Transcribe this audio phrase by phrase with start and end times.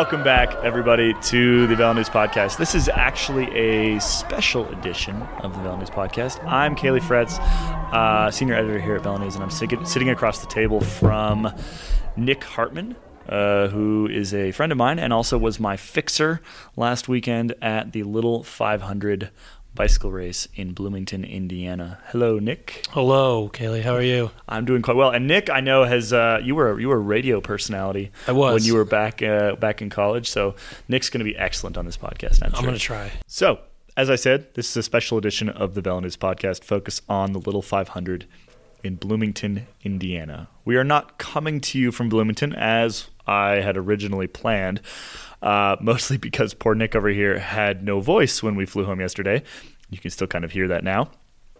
[0.00, 2.56] Welcome back, everybody, to the VeloNews Podcast.
[2.56, 6.42] This is actually a special edition of the VeloNews Podcast.
[6.46, 10.80] I'm Caley Fretz, uh, senior editor here at VeloNews, and I'm sitting across the table
[10.80, 11.52] from
[12.16, 12.96] Nick Hartman,
[13.28, 16.40] uh, who is a friend of mine and also was my fixer
[16.76, 19.30] last weekend at the Little 500
[19.74, 21.98] bicycle race in Bloomington, Indiana.
[22.06, 22.86] Hello, Nick.
[22.90, 23.82] Hello, Caley.
[23.82, 24.30] How are you?
[24.48, 25.10] I'm doing quite well.
[25.10, 28.10] And Nick, I know has uh, you were you were a radio personality.
[28.26, 30.28] I was when you were back uh, back in college.
[30.28, 30.54] So
[30.88, 32.42] Nick's going to be excellent on this podcast.
[32.42, 32.62] I'm, I'm sure.
[32.62, 33.12] going to try.
[33.26, 33.60] So,
[33.96, 37.38] as I said, this is a special edition of the VeloNews podcast focused on the
[37.38, 38.26] Little 500
[38.82, 40.48] in Bloomington, Indiana.
[40.64, 44.80] We are not coming to you from Bloomington as I had originally planned
[45.42, 49.42] uh, mostly because poor Nick over here had no voice when we flew home yesterday.
[49.88, 51.10] You can still kind of hear that now.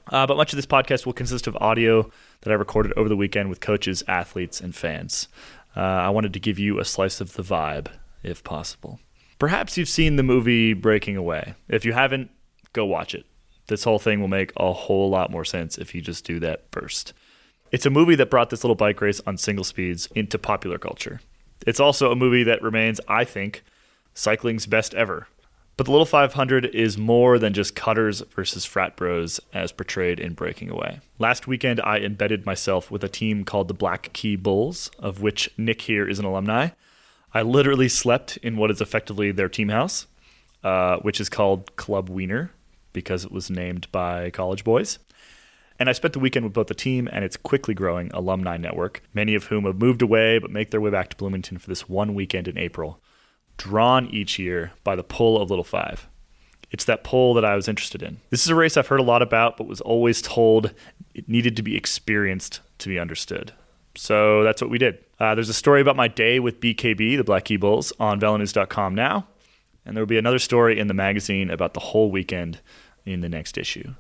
[0.09, 2.11] Uh, but much of this podcast will consist of audio
[2.43, 5.29] that I recorded over the weekend with coaches, athletes, and fans.
[5.77, 7.89] Uh, I wanted to give you a slice of the vibe,
[8.23, 8.99] if possible.
[9.39, 11.55] Perhaps you've seen the movie Breaking Away.
[11.69, 12.31] If you haven't,
[12.73, 13.25] go watch it.
[13.69, 16.65] This whole thing will make a whole lot more sense if you just do that
[16.73, 17.13] first.
[17.71, 21.21] It's a movie that brought this little bike race on single speeds into popular culture.
[21.67, 23.63] It's also a movie that remains, I think,
[24.15, 25.29] cycling's best ever.
[25.77, 30.35] But the Little 500 is more than just cutters versus frat bros as portrayed in
[30.35, 31.01] Breaking Away.
[31.19, 35.49] Last weekend, I embedded myself with a team called the Black Key Bulls, of which
[35.57, 36.69] Nick here is an alumni.
[37.33, 40.07] I literally slept in what is effectively their team house,
[40.63, 42.51] uh, which is called Club Wiener
[42.93, 44.99] because it was named by college boys.
[45.81, 49.03] And I spent the weekend with both the team and its quickly growing alumni network,
[49.15, 51.89] many of whom have moved away but make their way back to Bloomington for this
[51.89, 53.01] one weekend in April
[53.61, 56.09] drawn each year by the pull of Little Five.
[56.71, 58.19] It's that pull that I was interested in.
[58.31, 60.73] This is a race I've heard a lot about, but was always told
[61.15, 63.53] it needed to be experienced to be understood.
[63.97, 64.99] So that's what we did.
[65.19, 68.95] Uh, there's a story about my day with BKB, the Black Key Bulls, on velonews.com
[68.95, 69.27] now.
[69.85, 72.61] And there will be another story in the magazine about the whole weekend
[73.05, 73.95] in the next issue.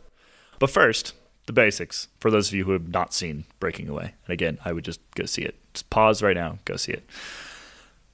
[0.58, 1.12] But first,
[1.50, 4.14] the basics for those of you who have not seen Breaking Away.
[4.24, 5.56] And again, I would just go see it.
[5.74, 7.04] Just pause right now, go see it.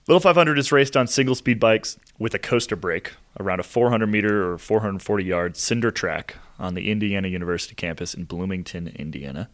[0.08, 4.06] Little 500 is raced on single speed bikes with a coaster brake around a 400
[4.06, 9.50] meter or 440 yard cinder track on the Indiana University campus in Bloomington, Indiana.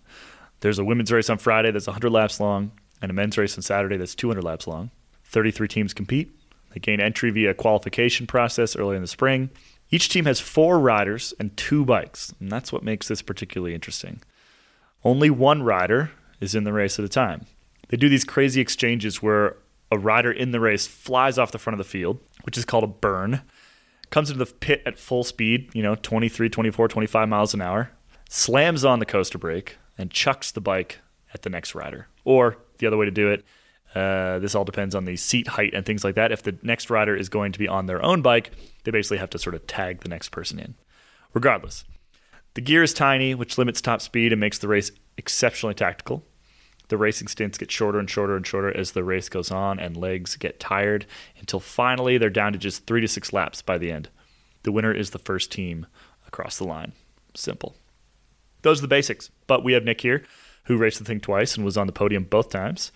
[0.61, 3.63] There's a women's race on Friday that's 100 laps long and a men's race on
[3.63, 4.91] Saturday that's 200 laps long.
[5.25, 6.31] 33 teams compete.
[6.73, 9.51] They gain entry via qualification process early in the spring.
[9.93, 14.23] Each team has four riders and two bikes, and that's what makes this particularly interesting.
[15.05, 16.11] Only one rider
[16.41, 17.45] is in the race at a time.
[17.91, 19.59] They do these crazy exchanges where
[19.91, 22.85] a rider in the race flies off the front of the field, which is called
[22.85, 23.43] a burn,
[24.09, 27.91] comes into the pit at full speed, you know, 23, 24, 25 miles an hour,
[28.31, 31.01] slams on the coaster brake, and chucks the bike
[31.35, 32.09] at the next rider.
[32.25, 33.45] Or the other way to do it,
[33.95, 36.33] uh, this all depends on the seat height and things like that.
[36.33, 38.51] If the next rider is going to be on their own bike,
[38.85, 40.75] they basically have to sort of tag the next person in.
[41.35, 41.85] Regardless,
[42.55, 46.25] the gear is tiny, which limits top speed and makes the race exceptionally tactical.
[46.89, 49.97] The racing stints get shorter and shorter and shorter as the race goes on, and
[49.97, 51.07] legs get tired
[51.39, 54.11] until finally they're down to just three to six laps by the end.
[54.65, 55.87] The winner is the first team
[56.27, 56.93] across the line.
[57.35, 57.75] Simple.
[58.63, 59.31] Those are the basics.
[59.47, 60.23] But we have Nick here,
[60.65, 62.93] who raced the thing twice and was on the podium both times.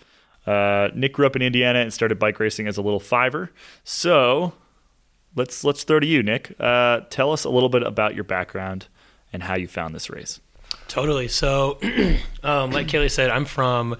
[0.47, 3.51] Uh, Nick grew up in Indiana and started bike racing as a little fiver.
[3.83, 4.53] So
[5.35, 6.55] let's let's throw to you, Nick.
[6.59, 8.87] Uh, tell us a little bit about your background
[9.33, 10.39] and how you found this race.
[10.87, 11.27] Totally.
[11.27, 11.79] So,
[12.43, 13.97] um, like Caley said, I'm from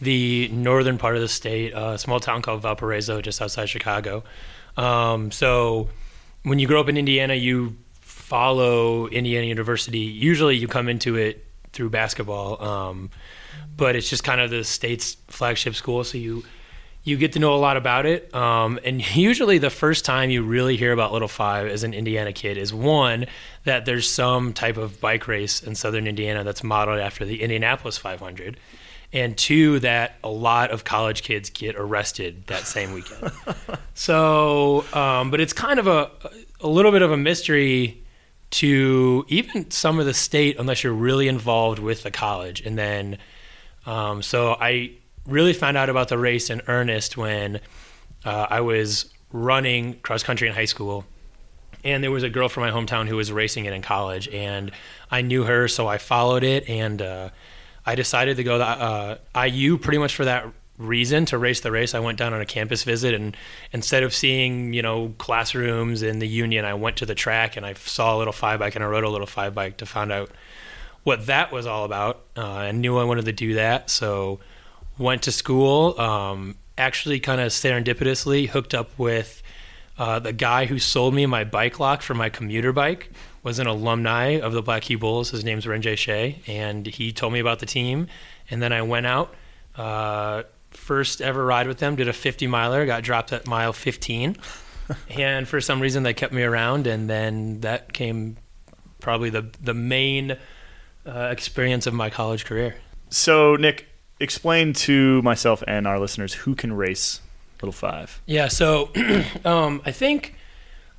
[0.00, 4.24] the northern part of the state, a small town called Valparaiso, just outside Chicago.
[4.76, 5.88] Um, so,
[6.42, 10.00] when you grow up in Indiana, you follow Indiana University.
[10.00, 13.10] Usually, you come into it through basketball, um,
[13.76, 16.04] but it's just kind of the state's flagship school.
[16.04, 16.44] So you
[17.04, 18.34] you get to know a lot about it.
[18.34, 22.32] Um, and usually, the first time you really hear about Little Five as an Indiana
[22.32, 23.26] kid is one
[23.64, 27.98] that there's some type of bike race in southern Indiana that's modeled after the Indianapolis
[27.98, 28.56] 500.
[29.12, 33.30] And two, that a lot of college kids get arrested that same weekend.
[33.94, 36.10] so, um, but it's kind of a,
[36.60, 38.02] a little bit of a mystery
[38.50, 42.60] to even some of the state unless you're really involved with the college.
[42.62, 43.18] And then,
[43.86, 44.92] um, so I
[45.26, 47.60] really found out about the race in earnest when
[48.24, 51.04] uh, I was running cross country in high school.
[51.82, 54.70] And there was a girl from my hometown who was racing it in college, and
[55.10, 57.28] I knew her, so I followed it, and uh,
[57.84, 60.46] I decided to go to uh, IU pretty much for that
[60.78, 61.94] reason to race the race.
[61.94, 63.36] I went down on a campus visit, and
[63.70, 67.66] instead of seeing you know classrooms in the Union, I went to the track and
[67.66, 70.10] I saw a little five bike, and I rode a little five bike to find
[70.10, 70.30] out
[71.04, 72.24] what that was all about.
[72.36, 74.40] Uh, I knew I wanted to do that, so
[74.98, 79.42] went to school, um, actually kind of serendipitously hooked up with
[79.98, 83.10] uh, the guy who sold me my bike lock for my commuter bike
[83.42, 85.30] was an alumni of the Black Key Bulls.
[85.30, 88.08] His name's Renjay Shea, and he told me about the team.
[88.50, 89.34] And then I went out,
[89.76, 94.36] uh, first ever ride with them, did a 50 miler, got dropped at mile 15.
[95.10, 98.36] and for some reason, they kept me around, and then that came
[99.00, 100.36] probably the the main
[101.06, 102.76] uh, experience of my college career.
[103.10, 103.86] So, Nick,
[104.20, 107.20] explain to myself and our listeners who can race
[107.60, 108.20] Little Five.
[108.26, 108.90] Yeah, so
[109.44, 110.34] um, I think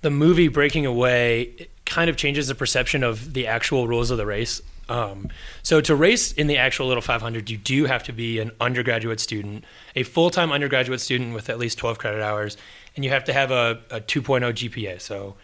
[0.02, 4.25] the movie Breaking Away kind of changes the perception of the actual rules of the
[4.25, 4.62] race.
[4.88, 5.30] Um,
[5.63, 9.19] so to race in the actual Little 500, you do have to be an undergraduate
[9.19, 9.63] student,
[9.96, 12.56] a full-time undergraduate student with at least 12 credit hours,
[12.96, 15.02] and you have to have a, a 2.0 GPA.
[15.02, 15.36] So,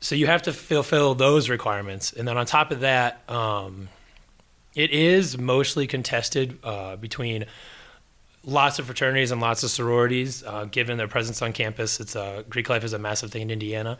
[0.00, 3.88] so you have to fulfill those requirements, and then on top of that, um,
[4.74, 7.46] it is mostly contested uh, between
[8.44, 10.44] lots of fraternities and lots of sororities.
[10.44, 13.50] Uh, given their presence on campus, it's uh, Greek life is a massive thing in
[13.50, 13.98] Indiana.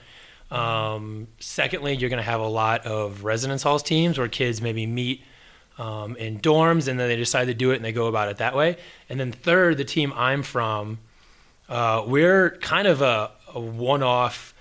[0.50, 4.86] Um, secondly, you're going to have a lot of residence halls teams where kids maybe
[4.86, 5.22] meet
[5.78, 8.38] um, in dorms and then they decide to do it and they go about it
[8.38, 8.76] that way.
[9.08, 10.98] And then third, the team I'm from,
[11.68, 14.54] uh, we're kind of a, a one-off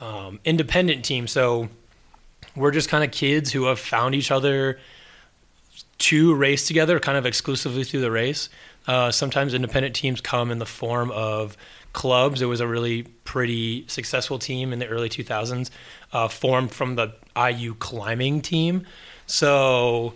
[0.00, 1.26] um, independent team.
[1.26, 1.68] So
[2.56, 4.78] we're just kind of kids who have found each other
[5.98, 8.48] to race together, kind of exclusively through the race.
[8.86, 11.56] Uh, sometimes independent teams come in the form of
[11.92, 12.40] clubs.
[12.40, 15.70] It was a really pretty successful team in the early 2000s,
[16.12, 18.86] uh, formed from the IU climbing team.
[19.26, 20.14] So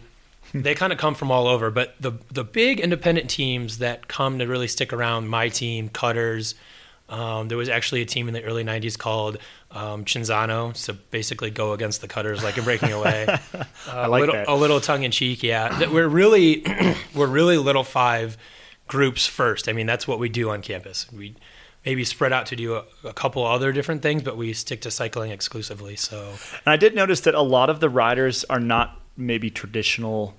[0.54, 1.70] they kind of come from all over.
[1.70, 6.54] But the the big independent teams that come to really stick around, my team, Cutters.
[7.12, 9.36] Um, there was actually a team in the early 90s called
[9.70, 13.26] um, Cinzano, so basically go against the Cutters like in Breaking Away.
[13.88, 14.48] Uh, I like a little, that.
[14.48, 15.76] A little tongue in cheek, yeah.
[15.80, 16.64] That we're really
[17.14, 18.38] we're really little five
[18.86, 19.68] groups first.
[19.68, 21.10] I mean, that's what we do on campus.
[21.12, 21.34] We
[21.84, 24.90] maybe spread out to do a, a couple other different things, but we stick to
[24.90, 25.96] cycling exclusively.
[25.96, 26.30] So
[26.64, 30.34] And I did notice that a lot of the riders are not maybe traditional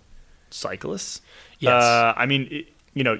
[0.49, 1.21] cyclists.
[1.59, 1.83] Yes.
[1.83, 3.19] Uh, I mean, it- you know,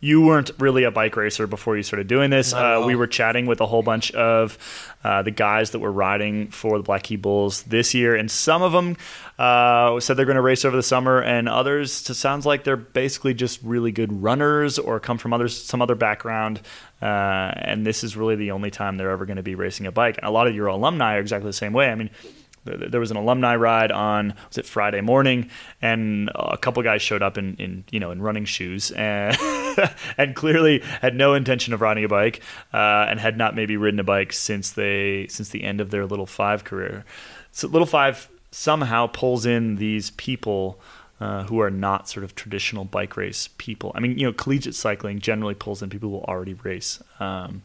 [0.00, 2.52] you weren't really a bike racer before you started doing this.
[2.52, 4.56] Uh, we were chatting with a whole bunch of
[5.02, 8.62] uh, the guys that were riding for the Black Key Bulls this year, and some
[8.62, 8.96] of them
[9.40, 12.76] uh, said they're going to race over the summer, and others it sounds like they're
[12.76, 16.60] basically just really good runners or come from others some other background.
[17.02, 19.92] Uh, and this is really the only time they're ever going to be racing a
[19.92, 20.16] bike.
[20.18, 21.90] And a lot of your alumni are exactly the same way.
[21.90, 22.10] I mean,
[22.76, 25.50] there was an alumni ride on was it Friday morning,
[25.80, 29.36] and a couple guys showed up in, in you know in running shoes and
[30.18, 32.42] and clearly had no intention of riding a bike
[32.72, 36.06] uh, and had not maybe ridden a bike since they since the end of their
[36.06, 37.04] little five career.
[37.52, 40.80] So little five somehow pulls in these people.
[41.20, 43.90] Uh, who are not sort of traditional bike race people.
[43.96, 47.02] I mean, you know, collegiate cycling generally pulls in people who already race.
[47.18, 47.62] Um,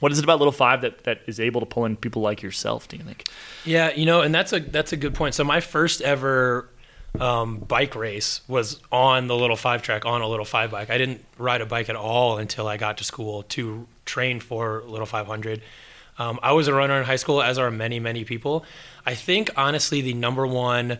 [0.00, 2.42] what is it about Little Five that, that is able to pull in people like
[2.42, 2.88] yourself?
[2.88, 3.28] Do you think?
[3.64, 5.34] Yeah, you know, and that's a that's a good point.
[5.34, 6.68] So my first ever
[7.18, 10.90] um, bike race was on the little five track on a little five bike.
[10.90, 14.82] I didn't ride a bike at all until I got to school to train for
[14.86, 15.62] little five hundred.
[16.18, 18.64] Um, I was a runner in high school, as are many many people.
[19.06, 20.98] I think honestly, the number one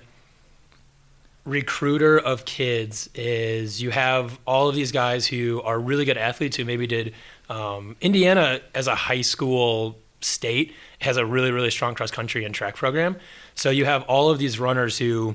[1.45, 6.57] recruiter of kids is you have all of these guys who are really good athletes
[6.57, 7.15] who maybe did
[7.51, 12.55] um, Indiana as a high school state has a really really strong cross country and
[12.55, 13.17] track program.
[13.55, 15.35] So you have all of these runners who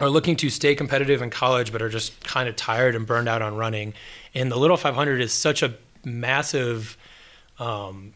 [0.00, 3.28] are looking to stay competitive in college but are just kind of tired and burned
[3.28, 3.92] out on running.
[4.34, 6.96] And the Little 500 is such a massive
[7.58, 8.14] um,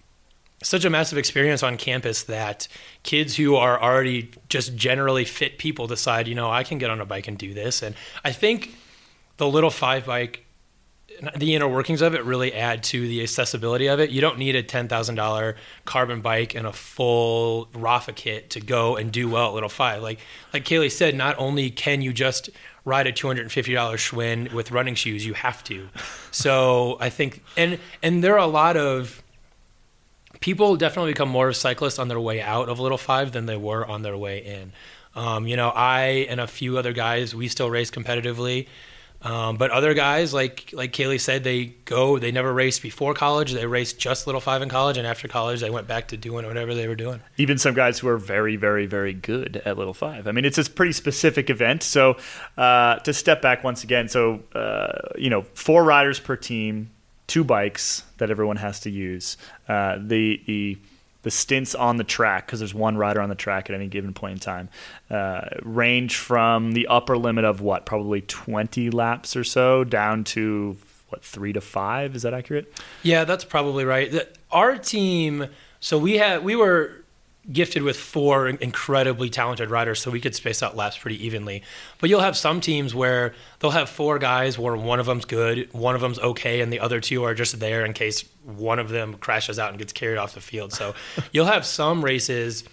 [0.62, 2.66] such a massive experience on campus that
[3.02, 7.00] kids who are already just generally fit people decide, you know, I can get on
[7.00, 7.82] a bike and do this.
[7.82, 8.74] And I think
[9.36, 10.45] the little five bike,
[11.36, 14.10] the inner workings of it really add to the accessibility of it.
[14.10, 18.60] You don't need a ten thousand dollar carbon bike and a full Rapha kit to
[18.60, 20.02] go and do well at Little Five.
[20.02, 20.20] Like
[20.52, 22.50] like Caley said, not only can you just
[22.84, 25.88] ride a two hundred and fifty dollar Schwinn with running shoes, you have to.
[26.30, 29.22] So I think and and there are a lot of
[30.40, 33.86] people definitely become more cyclists on their way out of Little Five than they were
[33.86, 34.72] on their way in.
[35.14, 38.66] Um, you know, I and a few other guys, we still race competitively.
[39.22, 42.18] Um, but other guys, like like Caley said, they go.
[42.18, 43.52] They never raced before college.
[43.52, 46.46] They raced just Little Five in college, and after college, they went back to doing
[46.46, 47.20] whatever they were doing.
[47.38, 50.26] even some guys who are very, very, very good at Little Five.
[50.26, 51.82] I mean, it's a pretty specific event.
[51.82, 52.16] So
[52.56, 56.90] uh, to step back once again, so uh, you know, four riders per team,
[57.26, 59.36] two bikes that everyone has to use.
[59.68, 60.78] Uh, the the
[61.26, 64.14] the stints on the track because there's one rider on the track at any given
[64.14, 64.68] point in time
[65.10, 70.76] uh, range from the upper limit of what probably 20 laps or so down to
[71.08, 72.14] what three to five.
[72.14, 72.72] Is that accurate?
[73.02, 74.14] Yeah, that's probably right.
[74.52, 75.48] Our team,
[75.80, 77.02] so we had we were
[77.52, 81.62] gifted with four incredibly talented riders, so we could space out laps pretty evenly.
[81.98, 85.72] But you'll have some teams where they'll have four guys where one of them's good,
[85.72, 88.88] one of them's okay, and the other two are just there in case one of
[88.88, 90.72] them crashes out and gets carried off the field.
[90.72, 90.94] So
[91.32, 92.64] you'll have some races.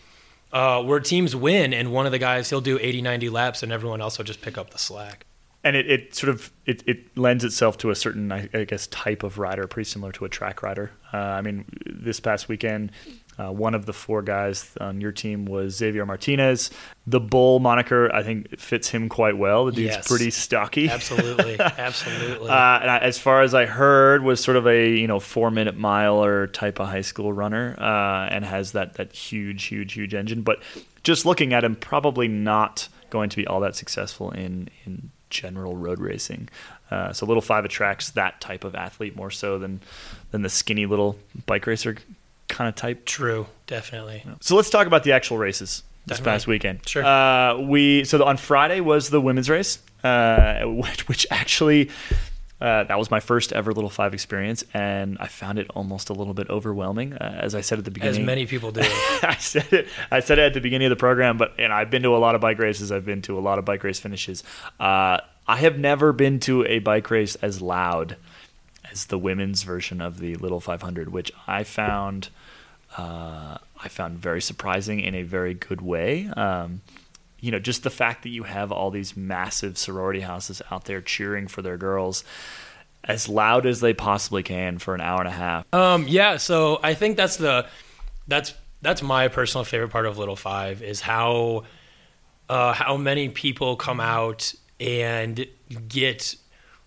[0.51, 3.71] Uh, where teams win and one of the guys he'll do 80 90 laps and
[3.71, 5.25] everyone else will just pick up the slack
[5.63, 8.85] and it, it sort of it, it lends itself to a certain I, I guess
[8.85, 12.91] type of rider pretty similar to a track rider uh, i mean this past weekend
[13.39, 16.69] uh, one of the four guys on your team was Xavier Martinez.
[17.07, 19.65] The Bull moniker, I think, fits him quite well.
[19.65, 20.07] The dude's Yes.
[20.07, 20.89] pretty stocky.
[20.89, 25.07] absolutely absolutely Uh, and I, as far as I heard, was sort of a you
[25.07, 29.63] know four minute miler type of high school runner, uh, and has that that huge,
[29.65, 30.41] huge, huge engine.
[30.43, 30.59] But
[31.03, 35.75] just looking at him, probably not going to be all that successful in in general
[35.75, 36.47] road racing.
[36.91, 39.81] Uh, so little five attracts that type of athlete more so than
[40.31, 41.95] than the skinny little bike racer
[42.53, 43.05] kind of type.
[43.05, 46.31] true definitely So let's talk about the actual races this Definitely.
[46.31, 46.87] past weekend.
[46.87, 47.05] Sure.
[47.05, 51.89] Uh, we so on Friday was the women's race, uh, which, which actually
[52.59, 56.13] uh, that was my first ever little five experience, and I found it almost a
[56.13, 57.13] little bit overwhelming.
[57.13, 58.81] Uh, as I said at the beginning, as many people do
[59.23, 59.87] I said it.
[60.11, 62.19] I said it at the beginning of the program, but and I've been to a
[62.19, 62.91] lot of bike races.
[62.91, 64.43] I've been to a lot of bike race finishes.
[64.79, 68.15] Uh, I have never been to a bike race as loud
[68.89, 72.29] as the women's version of the Little 500, which I found
[72.97, 76.27] uh, I found very surprising in a very good way.
[76.27, 76.81] Um,
[77.39, 81.01] you know, just the fact that you have all these massive sorority houses out there
[81.01, 82.23] cheering for their girls
[83.03, 85.65] as loud as they possibly can for an hour and a half.
[85.73, 87.67] Um, yeah, so I think that's the
[88.27, 91.63] that's that's my personal favorite part of Little Five is how
[92.47, 95.45] uh, how many people come out and
[95.87, 96.35] get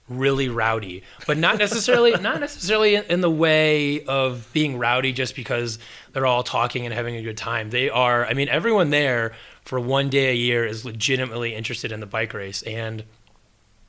[0.09, 5.79] really rowdy, but not necessarily not necessarily in, the way of being rowdy just because
[6.13, 7.71] they're all talking and having a good time.
[7.71, 8.25] They are.
[8.27, 9.33] I mean, everyone there
[9.65, 13.05] for one day a year is legitimately interested in the bike race and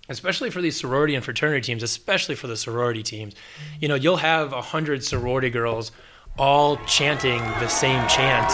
[0.10, 3.36] especially for these sorority and fraternity teams, especially for the sorority teams,
[3.80, 5.92] you know, you'll have a hundred sorority girls
[6.38, 8.52] all chanting the same chant.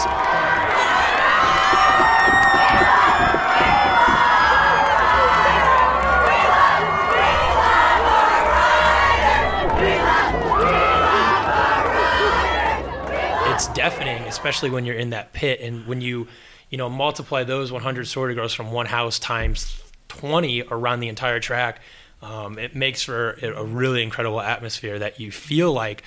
[13.54, 16.26] It's deafening, especially when you're in that pit and when you,
[16.70, 21.40] you know, multiply those 100 sorority girls from one house times 20 around the entire
[21.40, 21.80] track.
[22.20, 26.02] Um, it makes for a a really incredible atmosphere that you feel like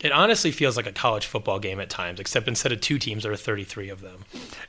[0.00, 3.24] it honestly feels like a college football game at times, except instead of two teams,
[3.24, 4.24] there are 33 of them.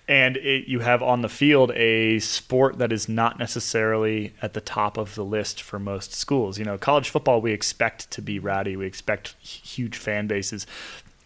[0.08, 4.62] and it, you have on the field a sport that is not necessarily at the
[4.62, 6.58] top of the list for most schools.
[6.58, 10.66] You know, college football we expect to be rowdy, we expect huge fan bases.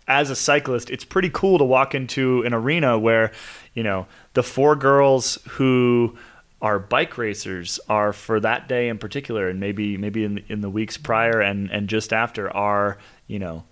[0.08, 3.32] As a cyclist, it's pretty cool to walk into an arena where,
[3.74, 6.18] you know, the four girls who
[6.62, 10.62] are bike racers are for that day in particular, and maybe maybe in the, in
[10.62, 13.66] the weeks prior and and just after are you know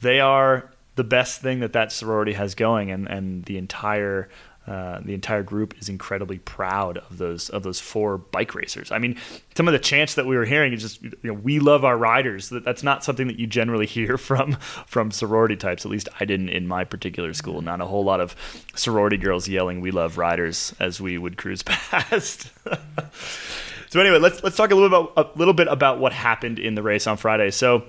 [0.00, 4.28] they are the best thing that that sorority has going, and and the entire.
[4.66, 8.92] Uh, the entire group is incredibly proud of those of those four bike racers.
[8.92, 9.16] I mean,
[9.56, 11.96] some of the chants that we were hearing is just you know we love our
[11.96, 12.50] riders.
[12.50, 14.52] That that's not something that you generally hear from
[14.86, 15.84] from sorority types.
[15.86, 17.62] At least I didn't in my particular school.
[17.62, 18.36] Not a whole lot of
[18.74, 22.50] sorority girls yelling "We love riders" as we would cruise past.
[23.88, 26.74] so anyway, let's let's talk a little about, a little bit about what happened in
[26.74, 27.50] the race on Friday.
[27.50, 27.84] So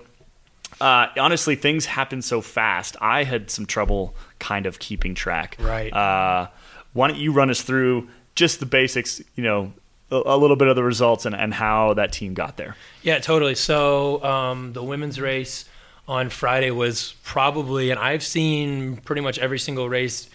[0.82, 2.98] uh, honestly, things happen so fast.
[3.00, 5.58] I had some trouble kind of keeping track.
[5.60, 5.94] Right.
[5.94, 6.48] Uh,
[6.94, 9.22] why don't you run us through just the basics?
[9.36, 9.74] You know,
[10.10, 12.76] a, a little bit of the results and, and how that team got there.
[13.04, 13.56] Yeah, totally.
[13.56, 15.66] So um, the women's race
[16.08, 20.30] on Friday was probably, and I've seen pretty much every single race.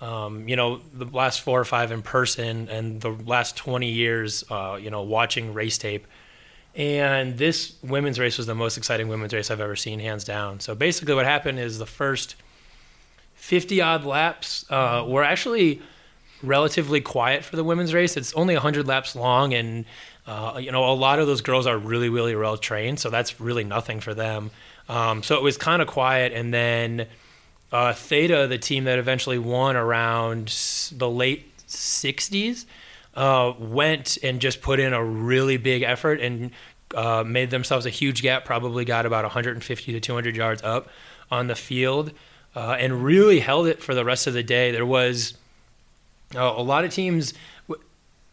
[0.00, 4.42] Um, you know, the last four or five in person, and the last 20 years,
[4.50, 6.08] uh, you know, watching race tape.
[6.74, 10.60] And this women's race was the most exciting women's race I've ever seen, hands down.
[10.60, 12.34] So basically, what happened is the first
[13.34, 15.82] 50 odd laps uh, were actually
[16.42, 18.16] relatively quiet for the women's race.
[18.16, 19.84] It's only 100 laps long, and
[20.26, 23.40] uh, you know a lot of those girls are really, really well trained, so that's
[23.40, 24.50] really nothing for them.
[24.88, 27.06] Um, so it was kind of quiet, and then
[27.70, 30.46] uh, Theta, the team that eventually won around
[30.92, 32.64] the late 60s,
[33.14, 36.50] uh, went and just put in a really big effort and
[36.94, 38.44] uh, made themselves a huge gap.
[38.44, 40.88] Probably got about 150 to 200 yards up
[41.30, 42.12] on the field,
[42.54, 44.70] uh, and really held it for the rest of the day.
[44.70, 45.34] There was
[46.34, 47.34] uh, a lot of teams.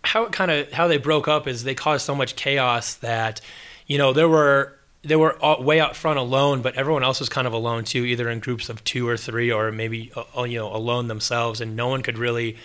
[0.01, 3.41] How it kind of how they broke up is they caused so much chaos that
[3.86, 7.48] you know there were they were way out front alone, but everyone else was kind
[7.48, 10.74] of alone too, either in groups of two or three, or maybe uh, you know
[10.74, 12.57] alone themselves, and no one could really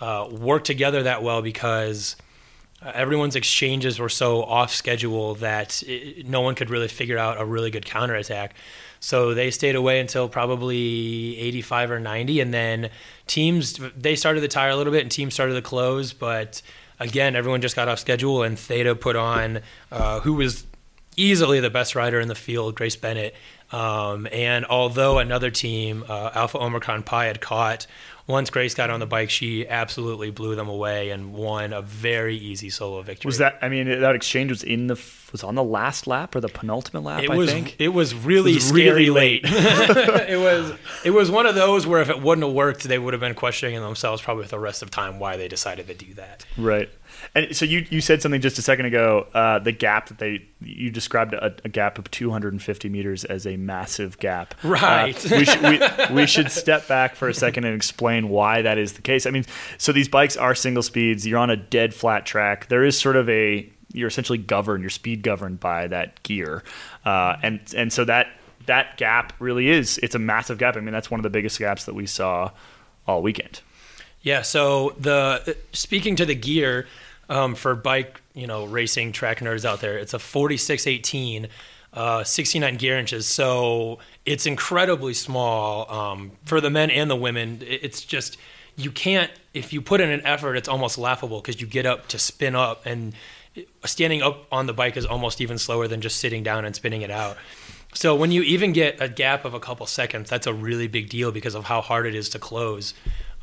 [0.00, 2.16] uh, work together that well because
[2.82, 7.40] uh, everyone's exchanges were so off schedule that it, no one could really figure out
[7.40, 8.54] a really good counterattack.
[9.00, 12.90] So they stayed away until probably 85 or 90, and then
[13.26, 16.12] teams they started to tire a little bit, and teams started to close.
[16.12, 16.60] But
[16.98, 19.60] again, everyone just got off schedule, and Theta put on
[19.92, 20.66] uh, who was
[21.16, 23.34] easily the best rider in the field, Grace Bennett.
[23.72, 27.86] Um, and although another team, uh, Alpha Omicron Pi, had caught
[28.26, 32.36] once Grace got on the bike, she absolutely blew them away and won a very
[32.36, 33.28] easy solo victory.
[33.28, 33.58] Was that?
[33.62, 35.00] I mean, that exchange was in the
[35.32, 37.22] was on the last lap or the penultimate lap.
[37.22, 37.50] It I was.
[37.50, 39.42] think It was really It was scary really late.
[39.44, 40.72] it was.
[41.04, 43.34] It was one of those where if it wouldn't have worked, they would have been
[43.34, 46.44] questioning themselves probably for the rest of time why they decided to do that.
[46.56, 46.88] right.
[47.34, 49.26] And so you you said something just a second ago.
[49.34, 53.56] Uh, the gap that they you described a, a gap of 250 meters as a
[53.56, 54.54] massive gap.
[54.64, 55.30] Uh, Right.
[55.30, 55.80] we, should, we,
[56.14, 59.26] we should step back for a second and explain why that is the case.
[59.26, 59.44] I mean,
[59.78, 61.26] so these bikes are single speeds.
[61.26, 62.68] You're on a dead flat track.
[62.68, 64.82] There is sort of a you're essentially governed.
[64.82, 66.62] Your speed governed by that gear,
[67.04, 68.28] uh, and and so that
[68.66, 70.76] that gap really is it's a massive gap.
[70.76, 72.50] I mean, that's one of the biggest gaps that we saw
[73.06, 73.60] all weekend.
[74.22, 74.42] Yeah.
[74.42, 76.86] So the speaking to the gear
[77.28, 81.48] um, for bike, you know, racing track nerds out there, it's a 4618,
[81.92, 83.26] uh, 69 gear inches.
[83.26, 87.62] So it's incredibly small um, for the men and the women.
[87.66, 88.36] It's just
[88.76, 92.08] you can't if you put in an effort, it's almost laughable because you get up
[92.08, 93.14] to spin up and
[93.86, 97.00] standing up on the bike is almost even slower than just sitting down and spinning
[97.00, 97.38] it out.
[97.94, 101.08] So when you even get a gap of a couple seconds, that's a really big
[101.08, 102.92] deal because of how hard it is to close.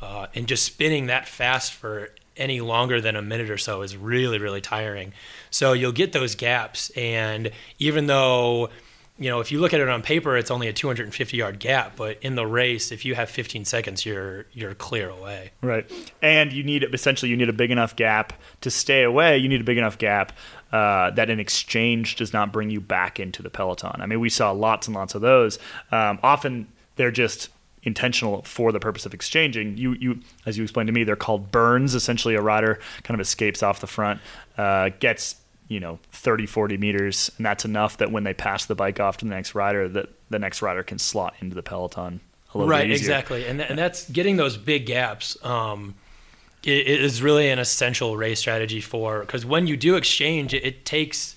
[0.00, 3.96] Uh, and just spinning that fast for any longer than a minute or so is
[3.96, 5.12] really, really tiring.
[5.50, 6.90] So you'll get those gaps.
[6.90, 8.70] And even though,
[9.18, 11.94] you know, if you look at it on paper, it's only a 250 yard gap,
[11.96, 15.52] but in the race, if you have 15 seconds, you're you're clear away.
[15.62, 15.90] Right.
[16.20, 19.38] And you need essentially you need a big enough gap to stay away.
[19.38, 20.32] You need a big enough gap
[20.72, 24.00] uh, that an exchange does not bring you back into the peloton.
[24.00, 25.60] I mean, we saw lots and lots of those.
[25.92, 26.66] Um, often
[26.96, 27.50] they're just
[27.84, 29.76] intentional for the purpose of exchanging.
[29.76, 31.94] You you as you explained to me, they're called burns.
[31.94, 34.20] Essentially, a rider kind of escapes off the front,
[34.58, 35.36] uh, gets
[35.68, 39.16] you know 30 40 meters and that's enough that when they pass the bike off
[39.16, 42.20] to the next rider that the next rider can slot into the peloton
[42.52, 43.04] a little right bit easier.
[43.06, 45.94] exactly and, th- and that's getting those big gaps um,
[46.66, 50.62] i- i- is really an essential race strategy for because when you do exchange it,
[50.66, 51.34] it takes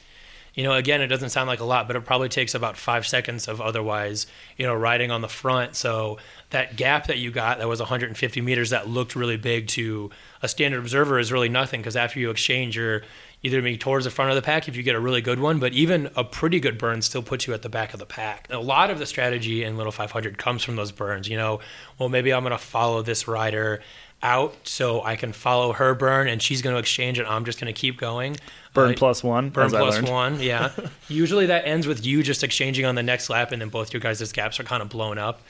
[0.58, 3.08] you know again it doesn't sound like a lot but it probably takes about five
[3.08, 4.26] seconds of otherwise
[4.58, 5.76] you know riding on the front.
[5.76, 6.18] So
[6.50, 10.10] that gap that you got that was 150 meters that looked really big to
[10.42, 13.04] a standard observer is really nothing because after you exchange you're
[13.44, 15.60] either be towards the front of the pack if you get a really good one,
[15.60, 18.48] but even a pretty good burn still puts you at the back of the pack.
[18.50, 21.28] A lot of the strategy in Little 500 comes from those burns.
[21.30, 21.60] You know,
[22.00, 23.82] well, maybe I'm going to follow this rider
[24.24, 27.60] out so I can follow her burn and she's going to exchange and I'm just
[27.60, 28.38] going to keep going.
[28.74, 30.72] burn Uh, plus one Burn plus one, yeah.
[31.08, 34.00] Usually that ends with you just exchanging on the next lap, and then both your
[34.00, 35.42] guys' gaps are kind of blown up.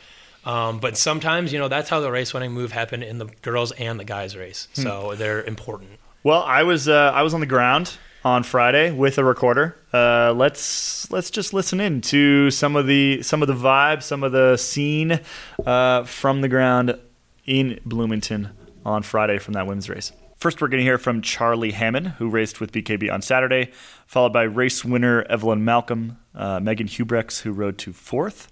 [0.45, 3.71] Um, but sometimes, you know, that's how the race winning move happened in the girls
[3.73, 4.67] and the guys race.
[4.75, 4.81] Hmm.
[4.81, 5.99] So they're important.
[6.27, 9.77] Well, I was uh, I was on the ground on Friday with a recorder.
[9.93, 14.23] Uh, let's let's just listen in to some of the some of the vibe, some
[14.23, 15.21] of the scene
[15.65, 16.99] uh, from the ground
[17.45, 18.49] in Bloomington
[18.85, 20.11] on Friday from that women's race.
[20.35, 23.71] First, we're going to hear from Charlie Hammond, who raced with BKB on Saturday,
[24.05, 28.51] followed by race winner Evelyn Malcolm, uh, Megan Hubrex, who rode to fourth,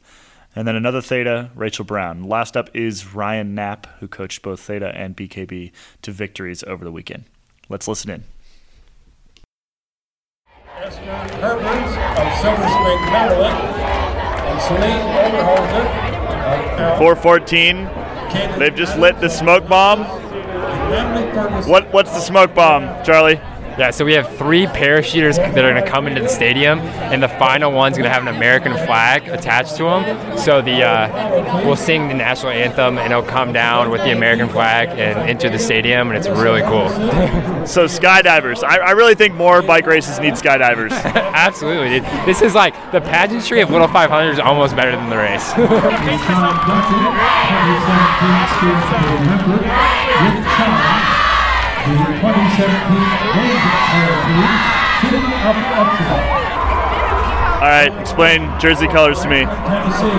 [0.55, 2.23] and then another Theta, Rachel Brown.
[2.23, 6.91] Last up is Ryan Knapp, who coached both Theta and BKB to victories over the
[6.93, 7.25] weekend.
[7.67, 8.23] Let's listen in.
[10.77, 13.57] Esther Herbers of Silver Spring, Maryland,
[14.45, 15.85] and Celine Overholzer
[16.91, 18.59] of 414.
[18.59, 20.03] They've just lit the smoke bomb.
[21.67, 23.39] What what's the smoke bomb, Charlie?
[23.77, 27.21] Yeah, so we have three parachuters that are going to come into the stadium, and
[27.21, 30.37] the final one's going to have an American flag attached to them.
[30.37, 34.47] So the uh, we'll sing the national anthem, and it'll come down with the American
[34.47, 36.89] flag and enter the stadium, and it's really cool.
[37.65, 38.63] So skydivers.
[38.63, 40.91] I, I really think more bike races need skydivers.
[41.03, 42.03] Absolutely, dude.
[42.23, 45.51] This is like the pageantry of Little 500 is almost better than the race.
[51.85, 52.97] the 2017
[53.37, 53.75] Ranger
[55.05, 56.17] City of Upshur,
[57.55, 59.45] All right, explain jersey colors to me.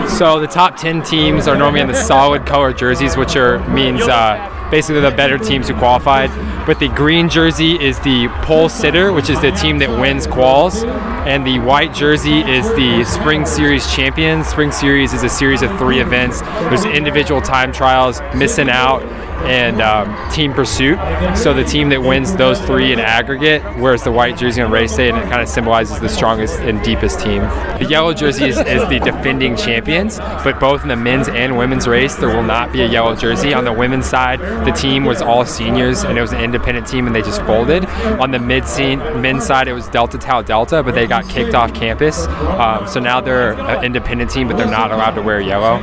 [0.08, 4.02] So the top 10 teams are normally in the solid color jerseys, which are means
[4.02, 6.30] uh, basically the better teams who qualified.
[6.66, 10.84] But the green jersey is the pole sitter, which is the team that wins quals.
[11.26, 14.44] And the white jersey is the Spring Series champion.
[14.44, 16.40] Spring Series is a series of three events.
[16.40, 19.02] There's individual time trials, miss-and-out,
[19.46, 20.98] and um, team pursuit.
[21.36, 24.96] So the team that wins those three in aggregate wears the white jersey on race
[24.96, 27.42] day, and it kind of symbolizes the strongest and deepest team.
[27.78, 31.86] The yellow jersey is, is the defending champions, but both in the men's and women's
[31.86, 33.52] race, there will not be a yellow jersey.
[33.52, 37.06] On the women's side, the team was all seniors, and it was an independent team,
[37.06, 37.84] and they just folded.
[38.20, 38.64] On the mid
[39.20, 42.26] men's side, it was Delta Tau Delta, but they got kicked off campus.
[42.26, 45.82] Um, so now they're an independent team, but they're not allowed to wear yellow.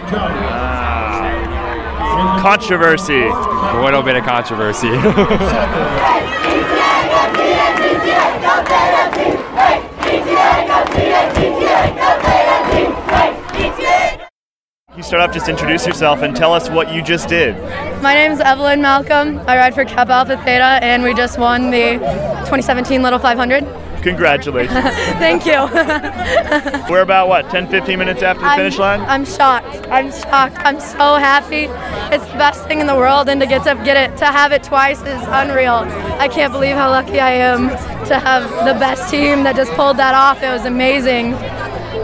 [2.40, 3.24] Controversy.
[3.24, 4.90] A little bit of controversy.
[14.96, 17.56] You start off, just introduce yourself and tell us what you just did.
[18.02, 19.40] My name is Evelyn Malcolm.
[19.48, 21.94] I ride for Kappa Alpha Theta, and we just won the
[22.46, 23.83] 2017 Little 500.
[24.04, 24.78] Congratulations.
[25.18, 25.54] Thank you.
[26.92, 29.00] We're about, what, 10, 15 minutes after the I'm, finish line?
[29.02, 29.88] I'm shocked.
[29.88, 30.58] I'm shocked.
[30.60, 31.68] I'm so happy.
[32.14, 34.52] It's the best thing in the world, and to get to get it, to have
[34.52, 35.86] it twice is unreal.
[36.20, 37.70] I can't believe how lucky I am
[38.08, 40.44] to have the best team that just pulled that off.
[40.44, 41.34] It was amazing.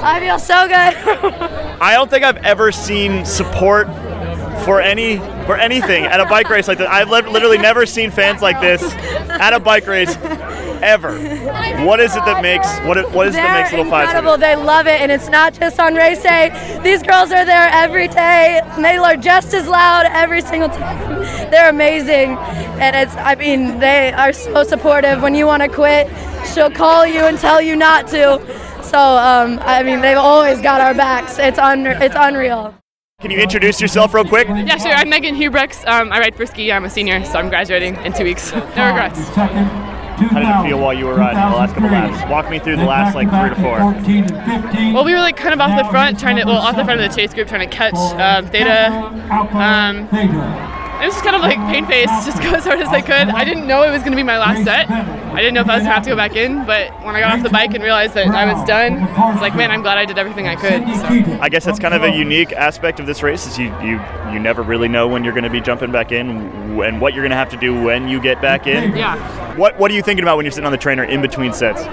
[0.02, 0.72] I feel so good.
[1.82, 3.88] I don't think I've ever seen support
[4.64, 6.90] for any for anything at a bike race like that.
[6.90, 8.82] I've literally never seen fans like this
[9.30, 10.16] at a bike race
[10.82, 11.18] ever.
[11.86, 14.06] What is it that makes what it, what is it that makes They're Little Five?
[14.06, 14.38] incredible.
[14.38, 16.50] They love it, and it's not just on race day.
[16.84, 18.62] These girls are there every day.
[18.78, 21.20] They are just as loud every single time.
[21.52, 23.16] They're amazing, and it's.
[23.16, 25.22] I mean, they are so supportive.
[25.22, 26.08] When you want to quit,
[26.54, 28.40] she'll call you and tell you not to.
[28.84, 31.38] So, um, I mean, they've always got our backs.
[31.38, 32.74] It's un- It's unreal.
[33.22, 34.48] Can you introduce yourself real quick?
[34.48, 34.94] Yeah, sure.
[34.94, 35.86] I'm Megan Hubrex.
[35.86, 36.72] Um, I ride for ski.
[36.72, 38.54] I'm a senior, so I'm graduating in two weeks.
[38.54, 39.20] no regrets.
[40.20, 42.30] Second, How did it feel while you were riding the last couple laps?
[42.30, 43.80] Walk me through the last like three to four.
[43.80, 44.94] 14 and 15.
[44.94, 47.00] Well, we were like kind of off the front, trying to well off the front
[47.00, 48.88] of the chase group, trying to catch um, Theta.
[49.56, 50.08] Um,
[51.02, 53.30] it was just kind of like pain face, just go as hard as I could.
[53.30, 54.90] I didn't know it was going to be my last set.
[54.90, 57.16] I didn't know if I was going to have to go back in, but when
[57.16, 59.72] I got off the bike and realized that I was done, I was like, man,
[59.72, 60.86] I'm glad I did everything I could.
[61.00, 61.40] So.
[61.42, 64.02] I guess that's kind of a unique aspect of this race is you you
[64.34, 67.24] you never really know when you're going to be jumping back in and what you're
[67.24, 68.96] going to have to do when you get back in.
[68.96, 69.56] Yeah.
[69.56, 71.84] What what are you thinking about when you're sitting on the trainer in between sets?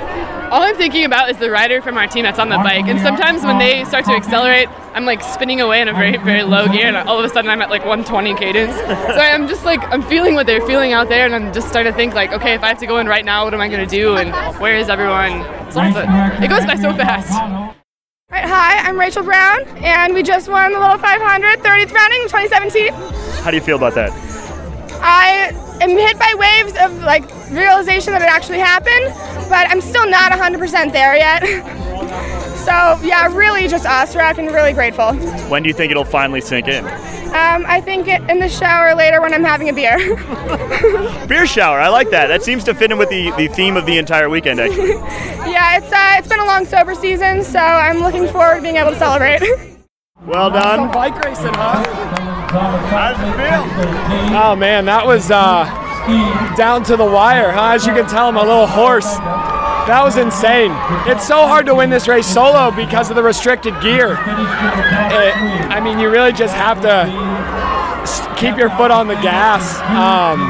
[0.50, 2.86] All I'm thinking about is the rider from our team that's on the bike.
[2.86, 6.44] And sometimes when they start to accelerate, I'm like spinning away in a very, very
[6.44, 8.76] low gear, and all of a sudden I'm at like 120 cadence.
[8.76, 11.92] So I'm just like, I'm feeling what they're feeling out there, and I'm just starting
[11.92, 13.68] to think like, okay, if I have to go in right now, what am I
[13.68, 14.16] going to do?
[14.16, 15.42] And where is everyone?
[15.72, 17.32] So it goes by so fast.
[18.30, 22.28] Right, hi, I'm Rachel Brown, and we just won the Little 500 30th rounding in
[22.28, 22.92] 2017.
[23.42, 24.12] How do you feel about that?
[25.02, 29.12] I am hit by waves of like realization that it actually happened,
[29.48, 31.42] but I'm still not 100% there yet.
[32.58, 35.14] so yeah, really just awestruck and really grateful.
[35.48, 36.84] When do you think it'll finally sink in?
[37.26, 39.98] Um, I think in the shower later when I'm having a beer.
[41.26, 41.78] Beer shower.
[41.78, 42.28] I like that.
[42.28, 44.58] That seems to fit in with the, the theme of the entire weekend.
[44.58, 44.90] Actually.
[45.50, 48.76] yeah, it's uh, it's been a long sober season, so I'm looking forward to being
[48.76, 49.42] able to celebrate.
[50.24, 50.90] Well done.
[50.92, 51.84] bike racing, huh?
[52.48, 54.36] How does it feel?
[54.36, 55.64] Oh man, that was uh,
[56.56, 57.74] down to the wire, huh?
[57.74, 59.18] As you can tell, I'm a little hoarse.
[59.86, 60.72] That was insane.
[61.06, 64.12] It's so hard to win this race solo because of the restricted gear.
[64.12, 65.36] It-
[65.70, 67.06] I mean, you really just have to
[68.36, 70.40] keep your foot on the gas um,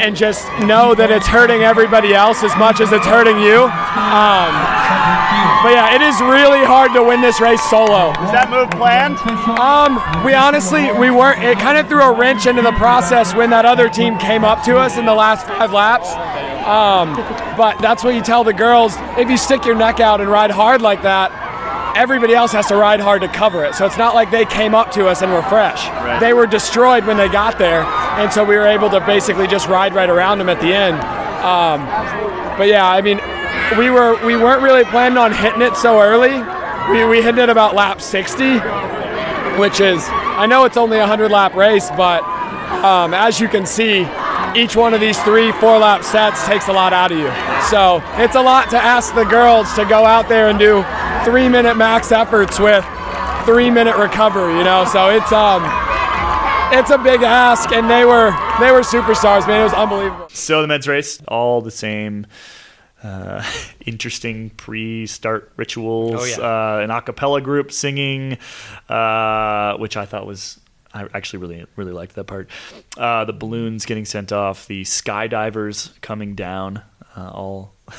[0.00, 3.64] and just know that it's hurting everybody else as much as it's hurting you.
[3.68, 4.52] Um,
[5.62, 8.10] but yeah, it is really hard to win this race solo.
[8.24, 9.18] Is that move planned?
[9.58, 11.42] Um, we honestly we weren't.
[11.42, 14.62] It kind of threw a wrench into the process when that other team came up
[14.64, 16.14] to us in the last five laps.
[16.68, 17.16] Um,
[17.56, 18.94] but that's what you tell the girls.
[19.16, 21.32] If you stick your neck out and ride hard like that,
[21.96, 23.74] everybody else has to ride hard to cover it.
[23.74, 25.88] So it's not like they came up to us and were fresh.
[26.20, 29.66] They were destroyed when they got there, and so we were able to basically just
[29.68, 30.96] ride right around them at the end.
[31.42, 31.86] Um,
[32.58, 33.18] but yeah, I mean,
[33.78, 36.42] we were we weren't really planning on hitting it so early.
[36.92, 38.60] We we hit it about lap 60
[39.58, 42.22] which is I know it's only a hundred lap race, but
[42.84, 44.04] um, as you can see,
[44.56, 47.30] each one of these three four lap sets takes a lot out of you.
[47.70, 50.84] So it's a lot to ask the girls to go out there and do
[51.24, 52.84] three minute max efforts with
[53.44, 54.56] three minute recovery.
[54.58, 55.62] You know, so it's um
[56.72, 58.30] it's a big ask, and they were
[58.60, 59.60] they were superstars, man.
[59.60, 60.28] It was unbelievable.
[60.30, 62.26] So the men's race, all the same.
[63.02, 63.44] Uh,
[63.86, 66.14] interesting pre-start rituals.
[66.18, 66.76] Oh, yeah.
[66.78, 68.38] uh, an a cappella group singing,
[68.88, 70.60] uh, which I thought was.
[70.94, 72.48] I actually really really liked that part.
[72.96, 76.82] Uh, the balloons getting sent off, the skydivers coming down,
[77.16, 77.74] uh, all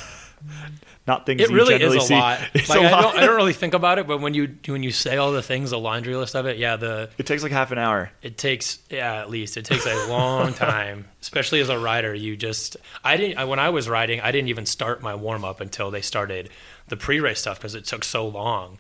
[1.08, 2.14] Not things It you really generally is a see.
[2.16, 2.40] lot.
[2.54, 3.02] It's Like, a I, lot.
[3.02, 5.42] don't, I don't really think about it, but when you when you say all the
[5.42, 8.12] things, the laundry list of it, yeah, the It takes like half an hour.
[8.22, 12.14] it takes yeah at least it takes a long time, especially as a rider.
[12.14, 15.44] You just I didn't I, when I was riding, I didn't even start my warm
[15.44, 16.50] up until they started
[16.90, 18.78] the pre-race stuff because it took so long.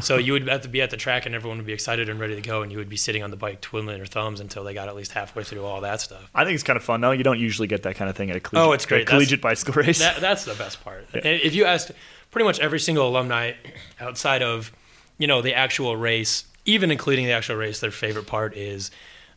[0.00, 2.18] so you would have to be at the track and everyone would be excited and
[2.18, 4.64] ready to go, and you would be sitting on the bike twiddling your thumbs until
[4.64, 6.30] they got at least halfway through all that stuff.
[6.34, 7.10] I think it's kind of fun though.
[7.12, 9.06] You don't usually get that kind of thing at a collegiate, Oh, it's great.
[9.06, 9.98] collegiate bicycle race.
[9.98, 11.06] That, that's the best part.
[11.14, 11.92] And If you asked
[12.30, 13.52] pretty much every single alumni
[14.00, 14.72] outside of,
[15.18, 18.90] you know, the actual race, even including the actual race, their favorite part is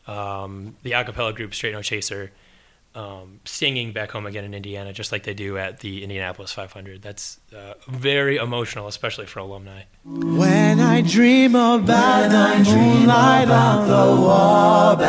[0.06, 2.30] um, the a cappella group Straight No Chaser
[2.94, 7.02] um, singing back home again in Indiana, just like they do at the Indianapolis 500.
[7.02, 9.82] That's uh, very emotional, especially for alumni.
[10.04, 15.02] When I dream about the moonlight on the Wabash,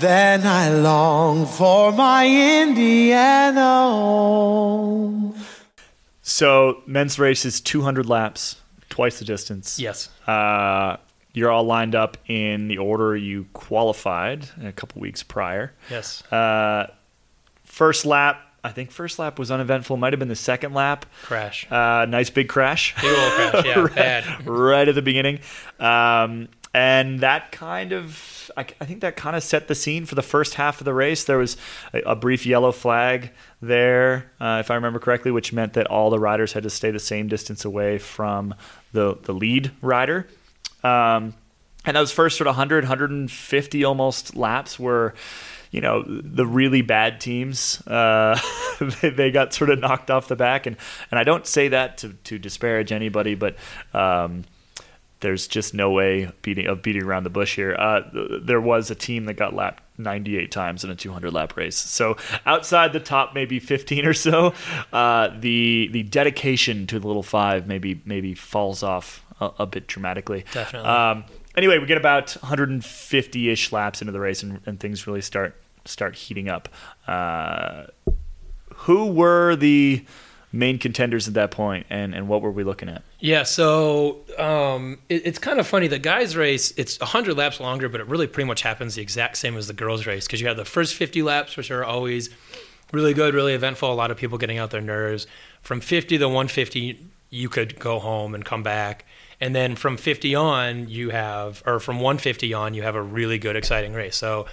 [0.00, 2.26] then I long for my
[2.62, 3.76] Indiana
[5.26, 5.34] home.
[6.22, 8.56] So men's race is 200 laps,
[8.88, 9.78] twice the distance.
[9.78, 10.10] Yes.
[10.26, 10.96] Uh,
[11.36, 15.70] you're all lined up in the order you qualified a couple weeks prior.
[15.90, 16.22] Yes.
[16.32, 16.90] Uh,
[17.62, 19.98] first lap, I think first lap was uneventful.
[19.98, 21.04] Might have been the second lap.
[21.22, 21.70] Crash.
[21.70, 22.94] Uh, nice big crash.
[23.02, 24.46] Big old crash, yeah, right, bad.
[24.46, 25.40] right at the beginning.
[25.78, 30.14] Um, and that kind of, I, I think that kind of set the scene for
[30.14, 31.24] the first half of the race.
[31.24, 31.58] There was
[31.92, 36.08] a, a brief yellow flag there, uh, if I remember correctly, which meant that all
[36.08, 38.54] the riders had to stay the same distance away from
[38.94, 40.28] the, the lead rider.
[40.86, 41.34] Um,
[41.84, 45.14] and those first sort of 100, 150 almost laps were,
[45.70, 47.80] you know, the really bad teams.
[47.86, 48.38] Uh,
[49.00, 50.66] they, they got sort of knocked off the back.
[50.66, 50.76] And,
[51.10, 53.56] and I don't say that to, to disparage anybody, but
[53.94, 54.44] um,
[55.20, 57.76] there's just no way beating, of beating around the bush here.
[57.78, 61.56] Uh, th- there was a team that got lapped 98 times in a 200 lap
[61.56, 61.76] race.
[61.76, 64.54] So outside the top maybe 15 or so,
[64.92, 69.86] uh, the the dedication to the little five maybe maybe falls off a, a bit
[69.86, 70.44] dramatically.
[70.52, 70.88] Definitely.
[70.88, 71.24] Um,
[71.56, 76.16] anyway, we get about 150-ish laps into the race, and, and things really start start
[76.16, 76.68] heating up.
[77.06, 77.86] Uh,
[78.74, 80.04] who were the
[80.52, 83.02] main contenders at that point, and, and what were we looking at?
[83.20, 85.86] Yeah, so um, it, it's kind of funny.
[85.86, 89.36] The guys' race, it's 100 laps longer, but it really pretty much happens the exact
[89.36, 92.30] same as the girls' race because you have the first 50 laps, which are always
[92.92, 93.92] really good, really eventful.
[93.92, 95.26] A lot of people getting out their nerves.
[95.62, 99.04] From 50 to 150, you could go home and come back.
[99.40, 103.38] And then from 50 on, you have, or from 150 on, you have a really
[103.38, 104.16] good, exciting race.
[104.16, 104.46] So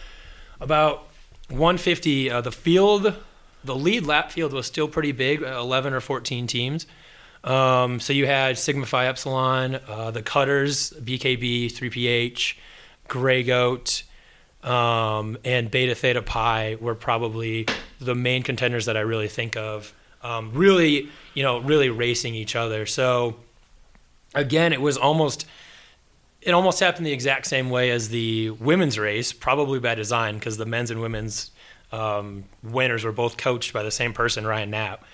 [0.60, 1.08] about
[1.50, 3.16] 150, uh, the field,
[3.64, 6.86] the lead lap field was still pretty big, uh, 11 or 14 teams.
[7.44, 12.56] Um, so you had Sigma Phi Epsilon, uh, the Cutters, BKB, 3PH,
[13.08, 14.04] Grey Goat,
[14.64, 17.68] um, and Beta Theta Pi were probably
[18.00, 19.94] the main contenders that I really think of.
[20.22, 22.86] Um, really, you know, really racing each other.
[22.86, 23.36] So
[24.34, 25.46] again, it was almost
[26.42, 30.58] it almost happened the exact same way as the women's race, probably by design, because
[30.58, 31.52] the men's and women's
[31.94, 35.06] um, winners were both coached by the same person, Ryan Knapp.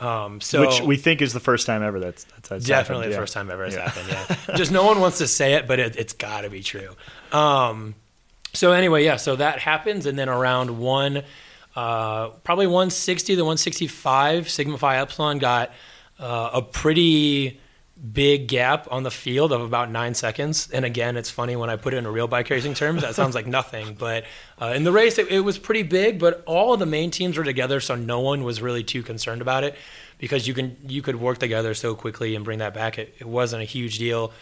[0.00, 3.12] Um, so Which we think is the first time ever that's, that's, that's definitely happened,
[3.12, 3.20] the yeah.
[3.20, 3.88] first time ever it's Yeah.
[3.88, 4.36] happened.
[4.48, 6.90] Yeah, just no one wants to say it, but it, it's got to be true.
[7.30, 7.94] Um,
[8.52, 11.22] so anyway, yeah, so that happens, and then around one,
[11.76, 15.70] uh, probably 160 to 165, Sigma Phi Epsilon got
[16.18, 17.60] uh, a pretty
[18.12, 20.68] big gap on the field of about nine seconds.
[20.72, 23.14] And again, it's funny when I put it in a real bike racing terms, that
[23.14, 23.94] sounds like nothing.
[23.94, 24.24] But
[24.60, 26.18] uh, in the race, it, it was pretty big.
[26.18, 29.64] But all the main teams were together, so no one was really too concerned about
[29.64, 29.76] it
[30.18, 32.98] because you can you could work together so quickly and bring that back.
[32.98, 34.32] It, it wasn't a huge deal.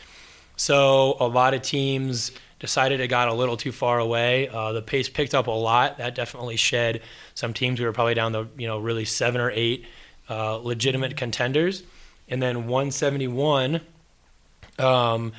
[0.57, 4.49] So a lot of teams decided it got a little too far away.
[4.49, 5.99] Uh, the pace picked up a lot.
[5.99, 7.03] That definitely shed
[7.35, 7.81] some teams.
[7.81, 9.87] We were probably down the you know really seven or eight
[10.31, 11.83] uh, legitimate contenders,
[12.29, 13.81] and then 171.
[14.79, 15.33] Um,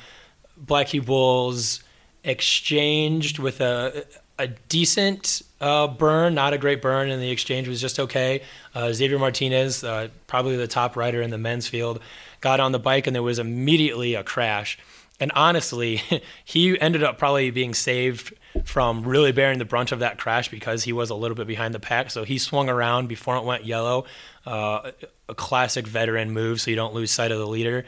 [0.56, 1.82] Black Bulls
[2.22, 4.04] exchanged with a
[4.38, 8.42] a decent uh, burn, not a great burn, and the exchange was just okay.
[8.74, 12.00] Uh, Xavier Martinez, uh, probably the top rider in the men's field,
[12.40, 14.78] got on the bike and there was immediately a crash.
[15.24, 16.02] And honestly,
[16.44, 18.34] he ended up probably being saved
[18.66, 21.72] from really bearing the brunt of that crash because he was a little bit behind
[21.72, 22.10] the pack.
[22.10, 24.04] So he swung around before it went yellow,
[24.44, 24.90] uh,
[25.26, 27.86] a classic veteran move so you don't lose sight of the leader.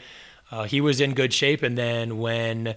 [0.49, 2.73] Uh, he was in good shape, and then when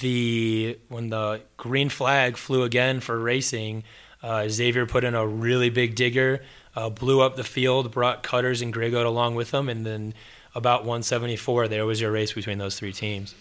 [0.00, 3.84] the when the green flag flew again for racing,
[4.22, 6.42] uh, Xavier put in a really big digger,
[6.74, 10.14] uh, blew up the field, brought Cutters and Grey Goat along with him, and then
[10.54, 13.34] about 174, there was your race between those three teams.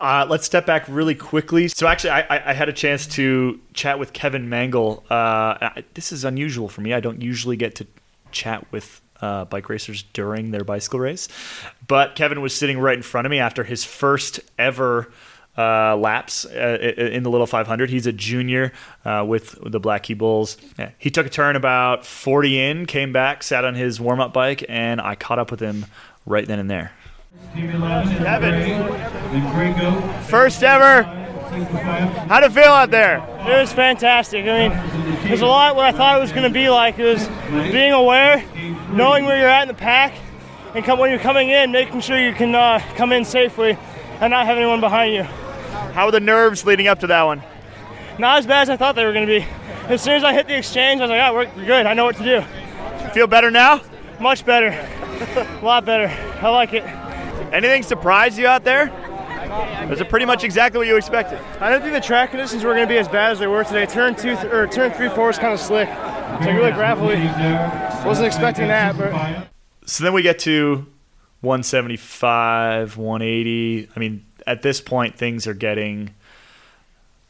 [0.00, 1.68] Uh, let's step back really quickly.
[1.68, 5.04] So, actually, I, I, had a chance to chat with Kevin Mangle.
[5.08, 6.92] Uh, this is unusual for me.
[6.92, 7.86] I don't usually get to
[8.32, 11.28] chat with uh, bike racers during their bicycle race.
[11.86, 15.10] But Kevin was sitting right in front of me after his first ever
[15.56, 17.88] uh, laps uh, in the Little 500.
[17.88, 18.72] He's a junior
[19.04, 20.56] uh, with the Black Bulls.
[20.78, 24.32] Yeah, He took a turn about 40 in, came back, sat on his warm up
[24.32, 25.86] bike, and I caught up with him
[26.26, 26.92] right then and there.
[27.54, 28.88] Kevin.
[30.24, 31.02] First ever.
[32.28, 33.18] How'd it feel out there?
[33.46, 34.44] It was fantastic.
[34.46, 36.98] I mean, there's a lot what I thought it was going to be like.
[36.98, 37.28] It was
[37.70, 38.44] being aware,
[38.90, 40.14] knowing where you're at in the pack,
[40.74, 43.78] and come, when you're coming in, making sure you can uh, come in safely
[44.20, 45.22] and not have anyone behind you.
[45.22, 47.42] How were the nerves leading up to that one?
[48.18, 49.46] Not as bad as I thought they were going to be.
[49.92, 51.86] As soon as I hit the exchange, I was like, "Oh, we're we're good.
[51.86, 52.44] I know what to do."
[53.12, 53.80] Feel better now?
[54.18, 54.68] Much better.
[54.70, 56.08] a lot better.
[56.40, 56.84] I like it.
[57.54, 58.90] Anything surprise you out there?
[59.88, 61.38] Was it pretty much exactly what you expected?
[61.60, 63.62] I didn't think the track conditions were going to be as bad as they were
[63.62, 63.86] today.
[63.86, 65.88] Turn two th- or turn three, four was kind of slick.
[65.88, 67.16] It's like really gravelly.
[68.06, 69.46] Wasn't expecting that, but
[69.88, 70.86] So then we get to
[71.42, 73.88] 175, 180.
[73.94, 76.14] I mean, at this point, things are getting.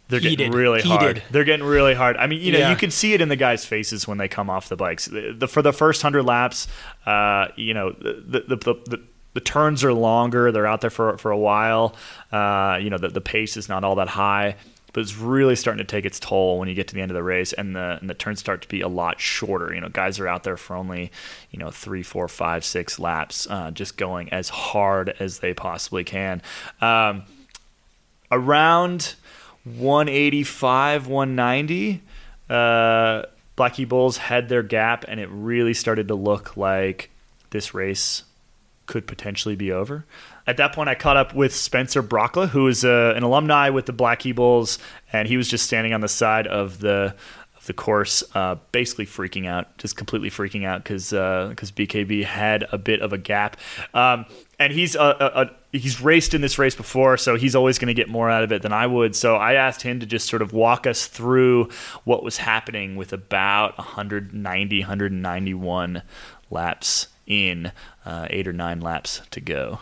[0.08, 0.54] They're getting Heated.
[0.54, 1.22] really hard.
[1.30, 2.16] They're getting really hard.
[2.18, 2.70] I mean, you know, Yeah.
[2.70, 5.06] you can see it in the guys' faces when they come off the bikes.
[5.06, 6.68] The, the- for the first hundred laps,
[7.06, 9.02] uh, you know, the the, the, the
[9.34, 10.50] the turns are longer.
[10.50, 11.94] They're out there for for a while.
[12.32, 14.56] Uh, you know, the, the pace is not all that high,
[14.92, 17.16] but it's really starting to take its toll when you get to the end of
[17.16, 19.74] the race, and the and the turns start to be a lot shorter.
[19.74, 21.10] You know, guys are out there for only
[21.50, 26.04] you know three, four, five, six laps, uh, just going as hard as they possibly
[26.04, 26.40] can.
[26.80, 27.24] Um,
[28.30, 29.14] around
[29.64, 32.02] 185, 190,
[32.50, 33.22] uh,
[33.56, 37.10] Black Key Bulls had their gap, and it really started to look like
[37.50, 38.24] this race
[38.86, 40.04] could potentially be over.
[40.46, 43.86] At that point, I caught up with Spencer Brockla, who is uh, an alumni with
[43.86, 44.78] the Black Key Bulls,
[45.12, 47.14] and he was just standing on the side of the
[47.56, 52.66] of the course, uh, basically freaking out, just completely freaking out because because BKB had
[52.72, 53.56] a bit of a gap,
[53.94, 54.26] um,
[54.58, 57.88] and he's a, a, a he's raced in this race before, so he's always going
[57.88, 59.16] to get more out of it than I would.
[59.16, 61.70] So I asked him to just sort of walk us through
[62.04, 66.02] what was happening with about 190, 191
[66.50, 67.72] laps in,
[68.04, 69.80] uh, eight or nine laps to go.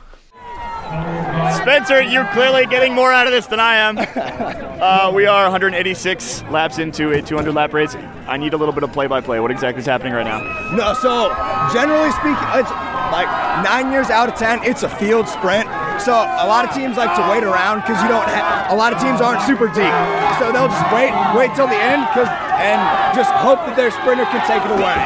[1.54, 4.62] Spencer, you're clearly getting more out of this than I am.
[4.82, 7.94] Uh, we are 186 laps into a 200 lap race.
[8.26, 9.38] I need a little bit of play by play.
[9.38, 10.40] What exactly is happening right now?
[10.72, 11.28] No, so
[11.72, 13.28] generally speaking, it's like
[13.62, 15.68] nine years out of ten, it's a field sprint.
[16.00, 18.24] So a lot of teams like to wait around because you don't.
[18.24, 19.92] Ha- a lot of teams aren't super deep,
[20.40, 22.26] so they'll just wait, wait till the end, cause
[22.58, 22.80] and
[23.14, 24.96] just hope that their sprinter can take it away.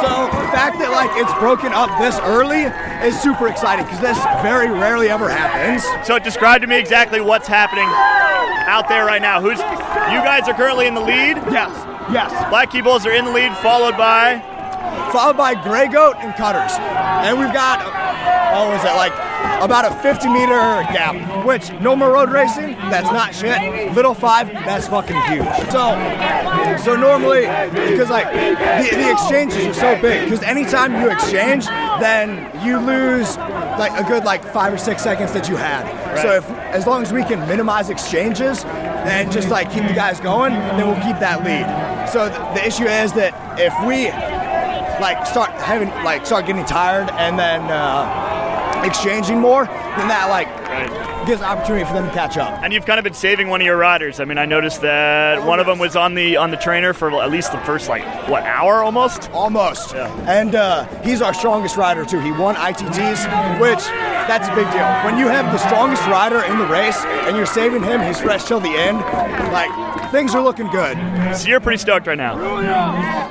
[0.00, 2.66] So the fact that like it's broken up this early
[3.06, 5.84] is super exciting because this very rarely ever happens.
[6.06, 7.86] So describe to me exactly what's happening
[8.66, 9.40] out there right now.
[9.40, 11.36] Who's you guys are currently in the lead?
[11.52, 11.70] Yes,
[12.10, 12.30] yes.
[12.50, 14.42] Black Key Bulls are in the lead, followed by
[15.12, 16.72] followed by Grey Goat and Cutters.
[16.78, 17.80] And we've got,
[18.54, 19.12] oh, was it like
[19.62, 23.92] about a 50 meter gap, which no more road racing, that's not shit.
[23.94, 25.46] Little five, that's fucking huge.
[25.70, 25.94] So,
[26.82, 32.50] so normally, because like the, the exchanges are so big, because anytime you exchange, then
[32.66, 33.36] you lose
[33.78, 35.86] like a good like five or six seconds that you had.
[36.22, 40.20] So if as long as we can minimize exchanges and just like keep the guys
[40.20, 42.08] going, then we'll keep that lead.
[42.08, 44.06] So th- the issue is that if we
[45.02, 50.48] like start having like start getting tired and then uh, exchanging more, then that like
[51.26, 52.62] gives an opportunity for them to catch up.
[52.62, 54.20] And you've kind of been saving one of your riders.
[54.20, 57.20] I mean, I noticed that one of them was on the on the trainer for
[57.20, 59.30] at least the first like what hour almost.
[59.32, 59.92] Almost.
[59.92, 60.08] Yeah.
[60.28, 62.20] And uh, he's our strongest rider too.
[62.20, 63.82] He won ITTs, which
[64.28, 64.86] that's a big deal.
[65.04, 68.44] When you have the strongest rider in the race and you're saving him, he's fresh
[68.44, 68.98] till the end.
[69.52, 69.70] Like
[70.12, 70.96] things are looking good.
[71.36, 72.36] So you're pretty stoked right now.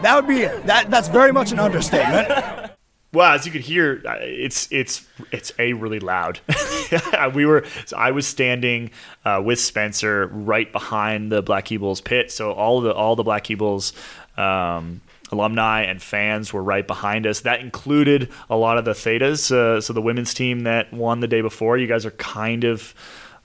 [0.02, 0.90] That would be that.
[0.90, 2.72] That's very much an understatement.
[3.14, 6.40] Well, as you could hear, it's it's it's a really loud.
[7.34, 8.92] we were so I was standing
[9.26, 13.52] uh, with Spencer right behind the Black Eagles pit, so all the all the Black
[13.52, 13.92] Eagles
[14.38, 17.42] um, alumni and fans were right behind us.
[17.42, 21.28] That included a lot of the Thetas, uh, so the women's team that won the
[21.28, 21.78] day before.
[21.78, 22.96] You guys are kind of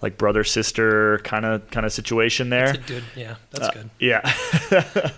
[0.03, 2.73] like brother sister kind of kind of situation there.
[2.73, 3.91] That's a good- yeah, that's Uh, good.
[3.99, 5.13] Yeah.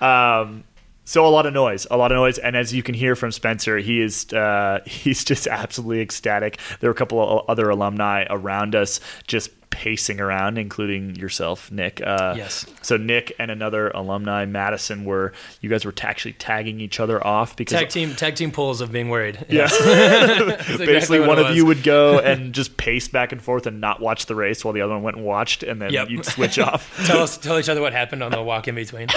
[0.00, 0.64] um,
[1.04, 3.32] so a lot of noise, a lot of noise, and as you can hear from
[3.32, 6.58] Spencer, he is uh, he's just absolutely ecstatic.
[6.80, 12.00] There were a couple of other alumni around us just pacing around, including yourself, Nick.
[12.00, 12.64] Uh, Yes.
[12.82, 17.24] So Nick and another alumni, Madison, were you guys were ta- actually tagging each other
[17.26, 19.44] off because Tag team, tag team pulls of being worried.
[19.48, 19.68] yeah.
[19.72, 24.00] Exactly Basically, one of you would go and just pace back and forth and not
[24.00, 26.10] watch the race while the other one went and watched, and then Yep.
[26.10, 26.94] you'd switch off.
[27.06, 29.08] tell us, tell each other what happened on the walk in between.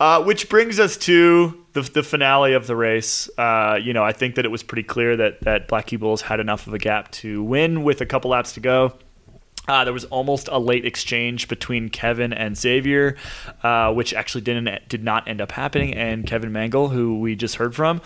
[0.00, 3.28] Uh, which brings us to the, the finale of the race.
[3.36, 6.22] Uh, you know, I think that it was pretty clear that that Black Key Bulls
[6.22, 8.94] had enough of a gap to win with a couple laps to go.
[9.68, 13.16] Uh, there was almost a late exchange between Kevin and Xavier,
[13.62, 15.94] uh, which actually didn't did not end up happening.
[15.94, 18.00] And Kevin Mangle, who we just heard from,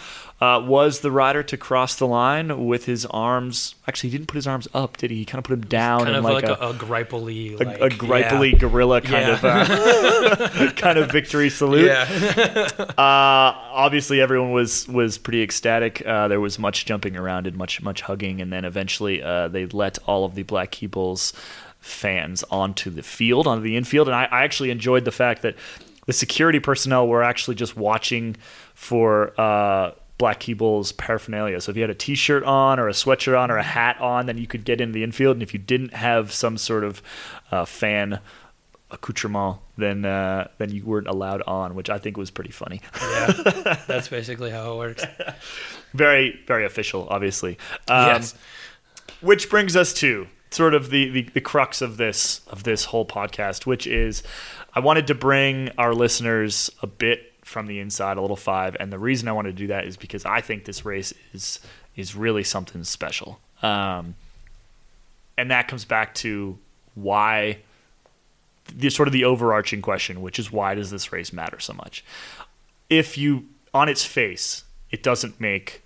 [0.44, 3.74] uh, was the rider to cross the line with his arms.
[3.88, 5.18] Actually, he didn't put his arms up, did he?
[5.18, 7.56] He kind of put them down, kind in of like, like, a, a, a gripely,
[7.58, 8.58] like, a gripely yeah.
[8.58, 9.34] gorilla kind Yeah.
[9.34, 11.86] of uh, kind of victory salute.
[11.86, 12.02] Yeah.
[12.78, 16.04] uh, obviously, everyone was was pretty ecstatic.
[16.04, 19.66] Uh, there was much jumping around and much much hugging, and then eventually uh, they
[19.66, 21.32] let all of the Black Key Bulls
[21.80, 25.54] fans onto the field, onto the infield, and I, I actually enjoyed the fact that
[26.06, 28.36] the security personnel were actually just watching
[28.74, 29.38] for.
[29.40, 31.60] Uh, Black Key Bulls paraphernalia.
[31.60, 34.26] So if you had a T-shirt on, or a sweatshirt on, or a hat on,
[34.26, 35.36] then you could get into the infield.
[35.36, 37.02] And if you didn't have some sort of
[37.50, 38.20] uh, fan
[38.90, 42.80] accoutrement, then uh, then you weren't allowed on, which I think was pretty funny.
[43.00, 45.04] Yeah, that's basically how it works.
[45.92, 47.58] very very official, obviously.
[47.88, 48.34] Um, Yes.
[49.20, 53.06] Which brings us to sort of the, the the crux of this of this whole
[53.06, 54.22] podcast, which is
[54.74, 58.92] I wanted to bring our listeners a bit from the inside, a little five, and
[58.92, 61.60] the reason I wanted to do that is because I think this race is
[61.94, 64.16] is really something special, um,
[65.38, 66.58] and that comes back to
[66.96, 67.58] why
[68.74, 72.04] the sort of the overarching question, which is why does this race matter so much?
[72.90, 75.82] If you on its face, it doesn't make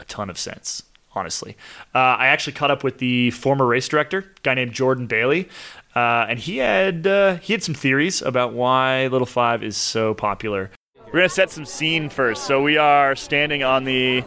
[0.00, 0.82] a ton of sense,
[1.14, 1.56] honestly.
[1.94, 5.48] Uh, I actually caught up with the former race director, guy named Jordan Bailey,
[5.94, 10.12] uh, and he had uh, he had some theories about why Little Five is so
[10.12, 10.72] popular.
[11.14, 12.42] We're gonna set some scene first.
[12.42, 14.24] So we are standing on the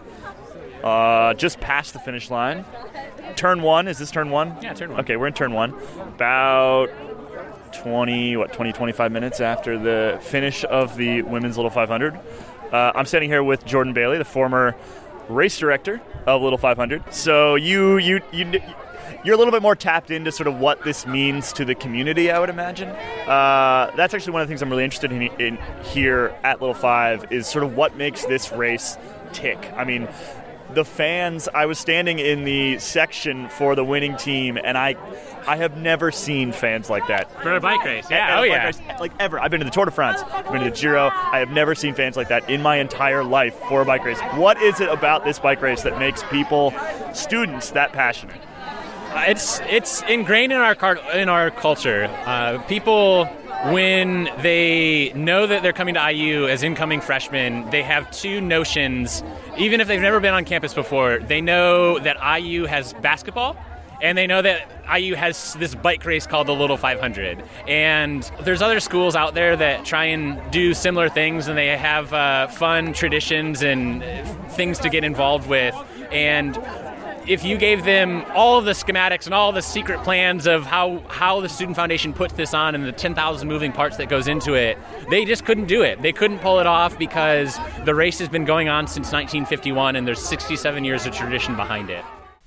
[0.81, 2.63] uh, just past the finish line.
[3.35, 3.89] Turn one.
[3.89, 4.55] Is this turn one?
[4.61, 5.01] Yeah, turn one.
[5.01, 5.73] Okay, we're in turn one.
[5.99, 6.87] About
[7.73, 12.17] 20, what, 20, 25 minutes after the finish of the women's Little 500.
[12.71, 14.73] Uh, I'm standing here with Jordan Bailey, the former
[15.27, 17.13] race director of Little 500.
[17.13, 18.61] So you, you, you,
[19.23, 22.31] you're a little bit more tapped into sort of what this means to the community,
[22.31, 22.89] I would imagine.
[22.89, 26.75] Uh, that's actually one of the things I'm really interested in, in here at Little
[26.75, 28.97] Five is sort of what makes this race
[29.33, 29.71] tick.
[29.75, 30.07] I mean,
[30.73, 31.47] the fans.
[31.53, 34.95] I was standing in the section for the winning team, and I,
[35.47, 37.31] I have never seen fans like that.
[37.41, 38.65] For a bike race, yeah, at oh yeah.
[38.65, 39.39] race, like ever.
[39.39, 41.09] I've been to the Tour de France, I've been to the Giro.
[41.13, 44.19] I have never seen fans like that in my entire life for a bike race.
[44.35, 46.73] What is it about this bike race that makes people,
[47.13, 48.41] students, that passionate?
[49.25, 52.05] It's it's ingrained in our car, in our culture.
[52.25, 53.25] Uh, people,
[53.71, 59.23] when they know that they're coming to IU as incoming freshmen, they have two notions.
[59.57, 63.57] Even if they've never been on campus before, they know that IU has basketball.
[63.99, 67.43] And they know that IU has this bike race called the Little 500.
[67.67, 72.13] And there's other schools out there that try and do similar things, and they have
[72.13, 74.03] uh, fun traditions and
[74.51, 75.75] things to get involved with.
[76.11, 76.55] And
[77.27, 80.99] if you gave them all of the schematics and all the secret plans of how,
[81.09, 84.53] how the student foundation puts this on and the 10,000 moving parts that goes into
[84.53, 84.77] it
[85.09, 88.45] they just couldn't do it they couldn't pull it off because the race has been
[88.45, 92.03] going on since 1951 and there's 67 years of tradition behind it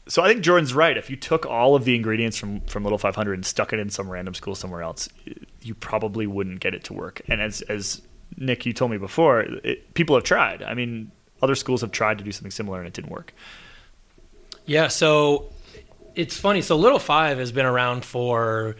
[0.08, 0.96] So I think Jordan's right.
[0.96, 3.90] If you took all of the ingredients from, from Little 500 and stuck it in
[3.90, 5.08] some random school somewhere else,
[5.62, 7.22] you probably wouldn't get it to work.
[7.28, 8.02] And as as
[8.36, 10.62] Nick, you told me before, it, people have tried.
[10.62, 11.12] I mean,
[11.42, 13.34] other schools have tried to do something similar and it didn't work.
[14.70, 15.50] Yeah, so
[16.14, 16.62] it's funny.
[16.62, 18.76] So Little Five has been around for.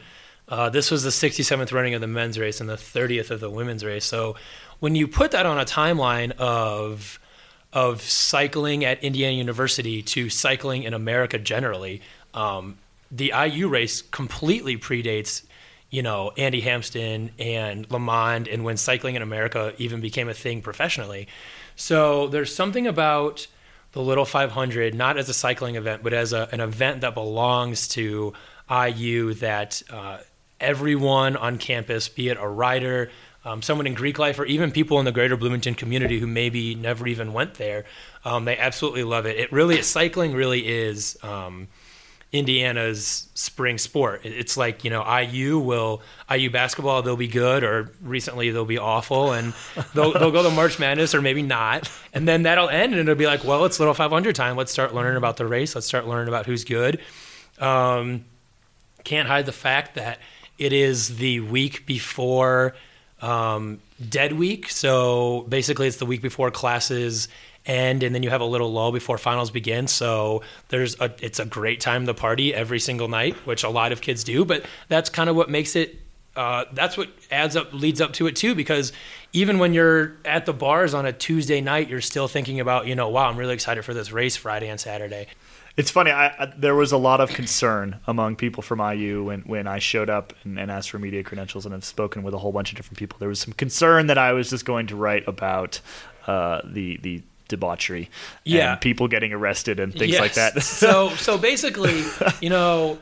[0.49, 3.51] Uh, this was the 67th running of the men's race and the 30th of the
[3.51, 4.05] women's race.
[4.05, 4.37] So
[4.79, 7.19] when you put that on a timeline of
[7.73, 12.03] of cycling at Indiana University to cycling in America generally,
[12.35, 12.79] um,
[13.11, 15.45] the IU race completely predates,
[15.91, 20.63] you know, Andy Hampsten and LeMond, and when cycling in America even became a thing
[20.63, 21.27] professionally.
[21.75, 23.49] So there's something about
[23.93, 27.89] the Little 500, not as a cycling event, but as a, an event that belongs
[27.89, 28.33] to
[28.71, 30.19] IU that uh,
[30.61, 33.11] everyone on campus, be it a rider,
[33.45, 36.75] um, someone in Greek life, or even people in the greater Bloomington community who maybe
[36.75, 37.85] never even went there,
[38.25, 39.39] um, they absolutely love it.
[39.39, 41.19] It really, cycling really is.
[41.23, 41.69] Um,
[42.33, 44.21] Indiana's spring sport.
[44.25, 46.01] It's like you know IU will
[46.31, 49.53] IU basketball they'll be good or recently they'll be awful and
[49.95, 53.17] they'll they'll go to March Madness or maybe not and then that'll end and it'll
[53.17, 56.07] be like well it's little 500 time let's start learning about the race let's start
[56.07, 57.01] learning about who's good.
[57.59, 58.25] Um,
[59.03, 60.19] can't hide the fact that
[60.59, 62.75] it is the week before
[63.21, 64.69] um, Dead Week.
[64.69, 67.29] So basically, it's the week before classes
[67.67, 69.87] end, and then you have a little lull before finals begin.
[69.87, 73.93] So there's a it's a great time to party every single night, which a lot
[73.93, 74.45] of kids do.
[74.45, 76.01] But that's kind of what makes it
[76.37, 78.93] uh, that's what adds up leads up to it too because
[79.33, 82.95] even when you're at the bars on a Tuesday night, you're still thinking about you
[82.95, 85.27] know wow I'm really excited for this race Friday and Saturday.
[85.77, 86.11] It's funny.
[86.11, 89.79] I, I, there was a lot of concern among people from IU when, when I
[89.79, 92.73] showed up and, and asked for media credentials, and I've spoken with a whole bunch
[92.73, 93.19] of different people.
[93.21, 95.81] There was some concern that I was just going to write about
[96.27, 98.09] uh, the the debauchery,
[98.45, 98.73] Yeah.
[98.73, 100.63] and people getting arrested and things like that.
[100.63, 102.03] so so basically,
[102.41, 102.99] you know,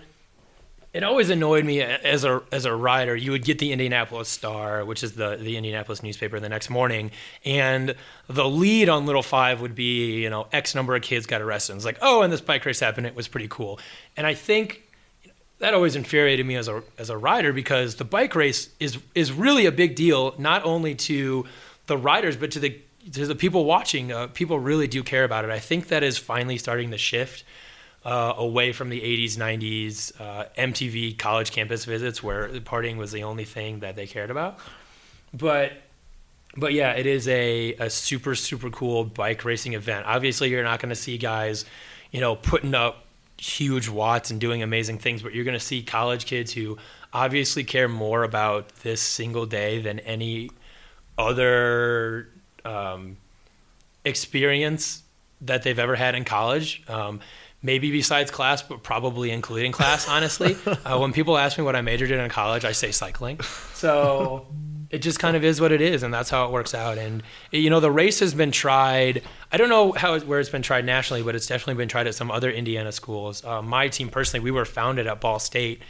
[0.95, 3.15] it always annoyed me as a as a writer.
[3.15, 7.11] You would get the Indianapolis Star, which is the the Indianapolis newspaper, the next morning,
[7.45, 7.95] and
[8.27, 11.73] the lead on Little Five would be you know X number of kids got arrested.
[11.73, 13.07] And It's like oh, and this bike race happened.
[13.07, 13.79] It was pretty cool,
[14.17, 14.83] and I think
[15.61, 19.31] that always infuriated me as a as a rider because the bike race is is
[19.31, 21.45] really a big deal not only to
[21.87, 22.79] the riders but to the
[23.13, 24.13] to the people watching.
[24.13, 25.51] Uh, people really do care about it.
[25.51, 27.45] I think that is finally starting to shift
[28.05, 33.25] uh, away from the 80s, 90s uh, MTV college campus visits where partying was the
[33.25, 34.59] only thing that they cared about.
[35.33, 35.73] But
[36.57, 40.07] but yeah, it is a, a super super cool bike racing event.
[40.07, 41.65] Obviously, you're not going to see guys,
[42.11, 43.05] you know, putting up
[43.37, 46.77] huge watts and doing amazing things, but you're going to see college kids who
[47.13, 50.51] obviously care more about this single day than any
[51.17, 52.29] other
[52.65, 53.17] um,
[54.05, 55.03] experience
[55.41, 56.83] that they've ever had in college.
[56.89, 57.21] Um,
[57.63, 60.09] maybe besides class, but probably including class.
[60.09, 63.41] Honestly, uh, when people ask me what I majored in in college, I say cycling.
[63.75, 64.47] So
[64.91, 66.99] it just kind of is what it is, and that's how it works out.
[66.99, 69.23] And you know, the race has been tried.
[69.53, 72.07] I don't know how it, where it's been tried nationally, but it's definitely been tried
[72.07, 73.45] at some other Indiana schools.
[73.45, 75.83] Uh, my team personally, we were founded at Ball State,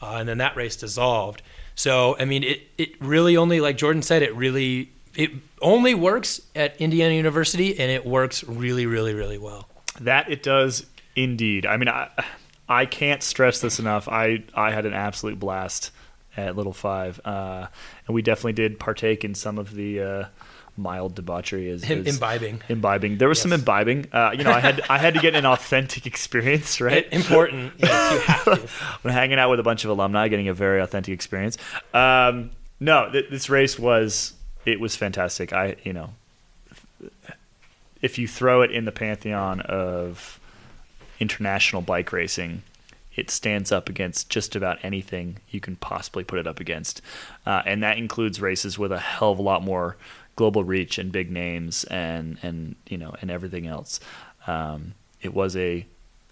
[0.00, 1.42] uh, and then that race dissolved.
[1.74, 6.40] So I mean, it it really only like Jordan said, it really it only works
[6.54, 9.68] at Indiana University, and it works really, really, really well.
[10.00, 11.66] That it does indeed.
[11.66, 12.08] I mean, I,
[12.68, 14.08] I can't stress this enough.
[14.08, 15.90] I, I had an absolute blast
[16.36, 17.66] at Little Five, uh,
[18.06, 20.24] and we definitely did partake in some of the uh,
[20.78, 21.68] mild debauchery.
[21.70, 22.62] As, Im- as- imbibing.
[22.70, 23.18] imbibing.
[23.18, 24.06] There was some imbibing.
[24.12, 27.06] Uh, you know, I had I had to get an authentic experience, right?
[27.12, 27.74] Important.
[27.76, 28.68] Yes, you have to.
[29.02, 31.58] when hanging out with a bunch of alumni, getting a very authentic experience.
[31.92, 32.50] Um,
[32.80, 34.32] no, th- this race was
[34.64, 35.52] it was fantastic.
[35.52, 36.10] I you know,
[38.00, 40.40] if you throw it in the pantheon of
[41.20, 42.62] international bike racing,
[43.14, 47.00] it stands up against just about anything you can possibly put it up against,
[47.46, 49.96] uh, and that includes races with a hell of a lot more
[50.34, 54.00] global reach and big names and and you know and everything else.
[54.46, 55.86] Um, it was a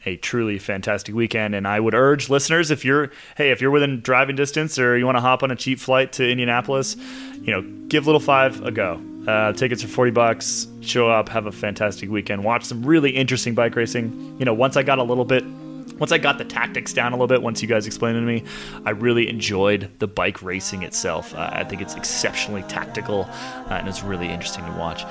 [0.07, 4.01] a truly fantastic weekend, and I would urge listeners if you're hey if you're within
[4.01, 6.97] driving distance or you want to hop on a cheap flight to Indianapolis,
[7.41, 9.01] you know give Little Five a go.
[9.27, 10.67] Uh, tickets are forty bucks.
[10.81, 12.45] Show up, have a fantastic weekend.
[12.45, 14.37] Watch some really interesting bike racing.
[14.39, 15.45] You know, once I got a little bit
[16.01, 18.27] once I got the tactics down a little bit, once you guys explained it to
[18.27, 18.43] me,
[18.87, 21.35] I really enjoyed the bike racing itself.
[21.35, 25.05] Uh, I think it's exceptionally tactical uh, and it's really interesting to watch.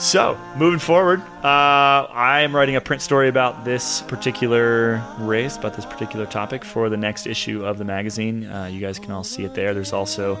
[0.00, 5.74] So, moving forward, uh, I am writing a print story about this particular race, about
[5.74, 8.46] this particular topic for the next issue of the magazine.
[8.46, 9.74] Uh, you guys can all see it there.
[9.74, 10.36] There's also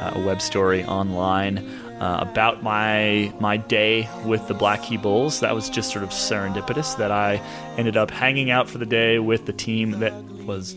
[0.00, 1.58] uh, a web story online
[2.00, 5.40] uh, about my my day with the Black Key Bulls.
[5.40, 7.42] That was just sort of serendipitous that I
[7.76, 10.14] ended up hanging out for the day with the team that
[10.46, 10.74] was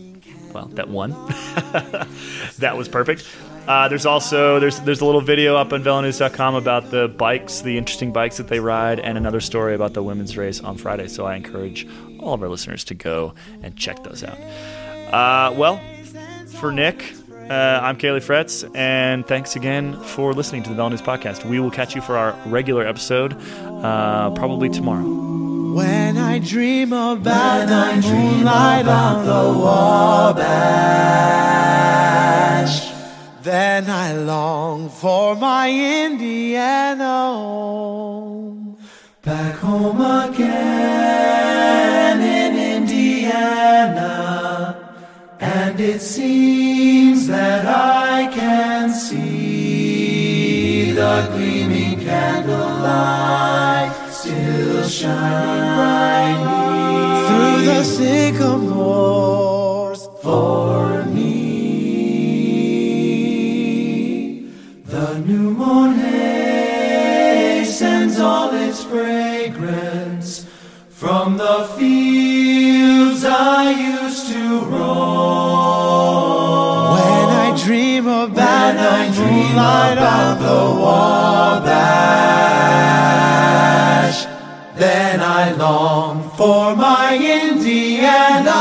[0.52, 1.12] well that won.
[2.58, 3.26] that was perfect.
[3.68, 7.76] Uh, there's also there's there's a little video up on VeloNews.com about the bikes, the
[7.76, 11.06] interesting bikes that they ride, and another story about the women's race on Friday.
[11.06, 11.86] So I encourage
[12.18, 14.38] all of our listeners to go and check those out.
[15.12, 15.82] Uh, well,
[16.60, 17.12] for Nick,
[17.50, 21.44] uh, I'm Caley Fretz, and thanks again for listening to the VeloNews podcast.
[21.44, 25.04] We will catch you for our regular episode, uh, probably tomorrow.
[25.74, 31.57] When I dream about the moonlight on the Wabash,
[33.48, 35.70] then I long for my
[36.06, 38.76] Indiana home.
[39.22, 44.76] Back home again in Indiana,
[45.40, 55.78] and it seems that I can see the gleaming candlelight still shining.
[55.78, 59.17] Brightly through the sycamores
[74.70, 76.28] roam.
[76.94, 81.78] When I dream about the moonlight on the Wabash,
[84.76, 88.58] then I long for my Indiana.